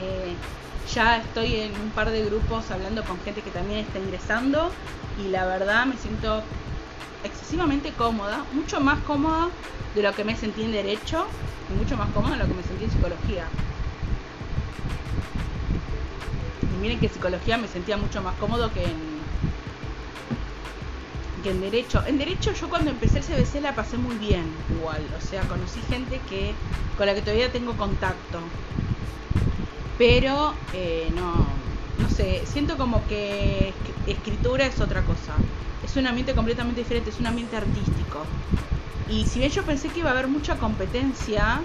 Eh, 0.00 0.34
ya 0.94 1.16
estoy 1.18 1.56
en 1.56 1.72
un 1.80 1.90
par 1.90 2.10
de 2.10 2.24
grupos 2.24 2.70
hablando 2.70 3.02
con 3.04 3.18
gente 3.20 3.42
que 3.42 3.50
también 3.50 3.80
está 3.80 3.98
ingresando 3.98 4.70
y 5.24 5.28
la 5.28 5.46
verdad 5.46 5.86
me 5.86 5.96
siento 5.96 6.42
excesivamente 7.46 7.92
cómoda, 7.92 8.44
mucho 8.50 8.80
más 8.80 8.98
cómoda 9.04 9.50
de 9.94 10.02
lo 10.02 10.12
que 10.12 10.24
me 10.24 10.34
sentí 10.34 10.64
en 10.64 10.72
derecho 10.72 11.24
y 11.70 11.78
mucho 11.78 11.96
más 11.96 12.10
cómoda 12.10 12.32
de 12.32 12.38
lo 12.38 12.48
que 12.48 12.54
me 12.54 12.62
sentí 12.64 12.84
en 12.86 12.90
psicología. 12.90 13.44
Y 16.74 16.82
miren 16.82 16.98
que 16.98 17.08
psicología 17.08 17.56
me 17.56 17.68
sentía 17.68 17.96
mucho 17.96 18.20
más 18.20 18.34
cómodo 18.40 18.72
que 18.72 18.82
en 18.82 19.16
que 21.44 21.52
en 21.52 21.60
derecho. 21.60 22.02
En 22.04 22.18
derecho 22.18 22.52
yo 22.52 22.68
cuando 22.68 22.90
empecé 22.90 23.18
el 23.18 23.24
CBC 23.24 23.62
la 23.62 23.76
pasé 23.76 23.96
muy 23.96 24.16
bien, 24.16 24.44
igual, 24.76 25.02
o 25.16 25.20
sea, 25.20 25.42
conocí 25.42 25.78
gente 25.88 26.20
que 26.28 26.52
con 26.98 27.06
la 27.06 27.14
que 27.14 27.20
todavía 27.20 27.52
tengo 27.52 27.74
contacto. 27.74 28.40
Pero 29.98 30.52
eh, 30.74 31.12
no, 31.14 31.32
no 32.02 32.10
sé, 32.10 32.42
siento 32.44 32.76
como 32.76 33.06
que 33.06 33.72
escritura 34.08 34.66
es 34.66 34.80
otra 34.80 35.02
cosa 35.02 35.34
es 35.86 35.96
un 35.96 36.06
ambiente 36.06 36.34
completamente 36.34 36.80
diferente, 36.80 37.10
es 37.10 37.20
un 37.20 37.26
ambiente 37.26 37.56
artístico. 37.56 38.24
Y 39.08 39.24
si 39.24 39.38
bien 39.38 39.50
yo 39.50 39.62
pensé 39.62 39.88
que 39.88 40.00
iba 40.00 40.10
a 40.10 40.12
haber 40.12 40.26
mucha 40.26 40.56
competencia, 40.56 41.60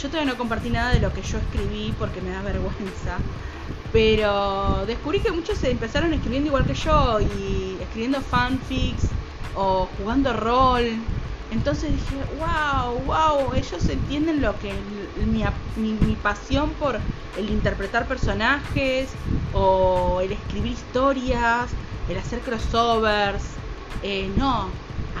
yo 0.00 0.08
todavía 0.08 0.32
no 0.32 0.38
compartí 0.38 0.70
nada 0.70 0.92
de 0.92 1.00
lo 1.00 1.12
que 1.12 1.22
yo 1.22 1.38
escribí 1.38 1.94
porque 1.98 2.20
me 2.22 2.30
da 2.30 2.42
vergüenza. 2.52 3.18
Pero 3.92 4.84
descubrí 4.86 5.20
que 5.20 5.32
muchos 5.32 5.58
se 5.58 5.70
empezaron 5.70 6.12
escribiendo 6.14 6.48
igual 6.48 6.64
que 6.64 6.74
yo 6.74 7.20
y 7.20 7.76
escribiendo 7.80 8.20
fanfics 8.20 9.08
o 9.54 9.88
jugando 9.98 10.32
rol. 10.32 10.84
Entonces 11.50 11.90
dije, 11.92 12.14
wow, 12.38 12.94
wow, 13.04 13.52
ellos 13.54 13.88
entienden 13.88 14.40
lo 14.40 14.56
que 14.60 14.72
mi, 15.26 15.44
mi, 15.76 15.92
mi, 16.06 16.14
pasión 16.14 16.70
por 16.74 16.98
el 17.36 17.50
interpretar 17.50 18.06
personajes 18.06 19.10
o 19.52 20.20
el 20.22 20.32
escribir 20.32 20.72
historias 20.72 21.70
el 22.10 22.18
hacer 22.18 22.40
crossovers. 22.40 23.44
Eh, 24.02 24.30
no, 24.36 24.68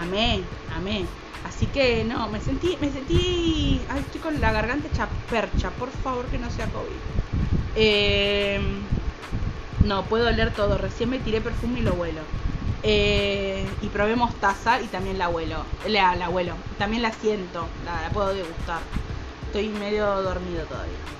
amé, 0.00 0.42
amé. 0.76 1.04
Así 1.44 1.66
que 1.66 2.04
no, 2.04 2.28
me 2.28 2.40
sentí, 2.40 2.76
me 2.80 2.90
sentí. 2.90 3.80
Ay, 3.88 4.00
estoy 4.00 4.20
con 4.20 4.40
la 4.40 4.52
garganta 4.52 4.88
hecha 4.88 5.08
percha, 5.30 5.70
por 5.70 5.90
favor 5.90 6.26
que 6.26 6.38
no 6.38 6.50
sea 6.50 6.66
COVID. 6.66 7.00
Eh, 7.74 8.60
no, 9.84 10.04
puedo 10.08 10.28
oler 10.28 10.52
todo. 10.54 10.78
Recién 10.78 11.10
me 11.10 11.20
tiré 11.20 11.40
perfume 11.40 11.80
y 11.80 11.82
lo 11.82 11.94
huelo. 11.94 12.22
Eh, 12.82 13.76
y 13.80 13.88
probé 13.90 14.16
mostaza 14.16 14.80
y 14.80 14.88
también 14.88 15.18
la 15.18 15.28
huelo. 15.28 15.66
La, 15.86 16.16
la 16.16 16.28
huelo. 16.30 16.56
También 16.78 17.02
la 17.02 17.12
siento, 17.12 17.76
la, 17.84 18.02
la 18.02 18.10
puedo 18.10 18.34
degustar. 18.34 18.88
Estoy 19.46 19.68
medio 19.70 20.22
dormido 20.22 20.66
todavía. 20.66 21.19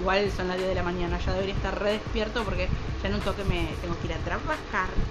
Igual 0.00 0.30
son 0.32 0.48
las 0.48 0.56
10 0.56 0.68
de 0.68 0.74
la 0.74 0.82
mañana, 0.82 1.18
ya 1.18 1.32
debería 1.34 1.54
estar 1.54 1.78
re 1.78 1.92
despierto 1.92 2.44
porque 2.44 2.72
ya 2.96 3.08
en 3.08 3.14
un 3.16 3.22
toque 3.22 3.44
me 3.44 3.76
tengo 3.80 3.98
que 3.98 4.06
ir 4.08 4.14
a 4.14 4.22
trabajar. 4.22 5.02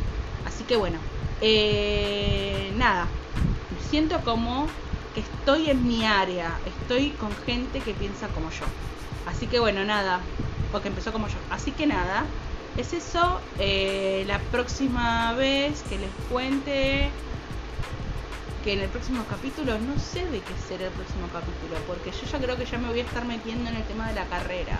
Así 0.43 0.65
que 0.65 0.78
bueno, 0.78 1.08
eh, 1.39 2.71
nada, 2.75 3.19
siento 3.78 4.23
como 4.23 4.80
que 5.13 5.21
estoy 5.21 5.69
en 5.69 5.86
mi 5.86 6.06
área, 6.06 6.62
estoy 6.65 7.17
con 7.17 7.36
gente 7.38 7.84
que 7.84 7.95
piensa 7.95 8.32
como 8.32 8.49
yo. 8.52 8.78
Así 9.25 9.47
que 9.49 9.60
bueno, 9.60 9.86
nada, 9.86 10.34
porque 10.71 10.88
empezó 10.89 11.12
como 11.12 11.28
yo. 11.28 11.45
Así 11.49 11.75
que 11.75 11.86
nada, 11.88 12.36
es 12.75 12.93
eso. 12.93 13.52
Eh, 13.58 14.23
la 14.28 14.49
próxima 14.49 15.34
vez 15.36 15.84
que 15.84 15.99
les 15.99 16.17
cuente 16.17 17.19
que 18.63 18.74
en 18.74 18.80
el 18.80 18.89
próximo 18.89 19.24
capítulo, 19.30 19.78
no 19.80 19.98
sé 20.00 20.26
de 20.26 20.39
qué 20.39 20.54
será 20.67 20.86
el 20.86 20.91
próximo 20.91 21.28
capítulo, 21.32 21.76
porque 21.88 22.12
yo 22.12 22.28
ya 22.32 22.39
creo 22.39 22.58
que 22.58 22.65
ya 22.65 22.78
me 22.78 22.89
voy 22.89 23.00
a 23.00 23.04
estar 23.04 23.26
metiendo 23.26 23.69
en 23.69 23.76
el 23.78 23.84
tema 23.84 24.08
de 24.08 24.15
la 24.15 24.26
carrera. 24.26 24.80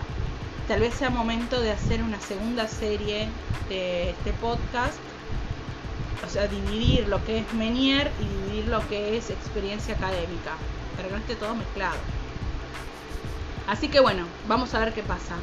Tal 0.68 0.80
vez 0.80 0.94
sea 0.94 1.10
momento 1.10 1.60
de 1.60 1.72
hacer 1.72 2.02
una 2.02 2.20
segunda 2.20 2.68
serie 2.68 3.28
de 3.68 4.10
este 4.10 4.32
podcast. 4.34 4.98
O 6.24 6.28
sea, 6.28 6.46
dividir 6.46 7.08
lo 7.08 7.24
que 7.24 7.38
es 7.38 7.52
Menier 7.54 8.10
y 8.20 8.46
dividir 8.46 8.68
lo 8.68 8.86
que 8.88 9.16
es 9.16 9.30
experiencia 9.30 9.94
académica, 9.94 10.52
para 10.96 11.08
que 11.08 11.14
no 11.14 11.20
esté 11.20 11.34
todo 11.34 11.54
mezclado. 11.54 11.96
Así 13.66 13.88
que 13.88 14.00
bueno, 14.00 14.26
vamos 14.46 14.74
a 14.74 14.80
ver 14.80 14.92
qué 14.92 15.02
pasa. 15.02 15.36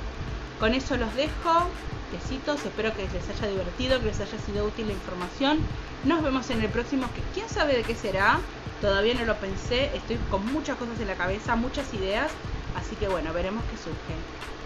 Con 0.60 0.74
eso 0.74 0.98
los 0.98 1.14
dejo. 1.16 1.68
Besitos, 2.12 2.64
espero 2.66 2.94
que 2.94 3.04
les 3.04 3.30
haya 3.30 3.48
divertido, 3.48 4.00
que 4.00 4.06
les 4.08 4.20
haya 4.20 4.40
sido 4.40 4.66
útil 4.66 4.88
la 4.88 4.94
información. 4.94 5.60
Nos 6.06 6.24
vemos 6.24 6.50
en 6.50 6.62
el 6.62 6.70
próximo, 6.70 7.08
que 7.14 7.22
quién 7.34 7.50
sabe 7.50 7.76
de 7.76 7.84
qué 7.84 7.96
será. 7.96 8.40
Todavía 8.82 9.14
no 9.16 9.26
lo 9.26 9.36
pensé, 9.36 9.92
estoy 9.96 10.18
con 10.30 10.46
muchas 10.46 10.78
cosas 10.78 11.00
en 11.00 11.08
la 11.08 11.16
cabeza, 11.16 11.56
muchas 11.56 11.94
ideas. 11.94 12.32
Así 12.76 12.96
que 12.96 13.08
bueno, 13.08 13.34
veremos 13.34 13.64
qué 13.70 13.78
surge. 13.78 14.16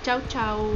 Chau, 0.03 0.21
chau. 0.27 0.71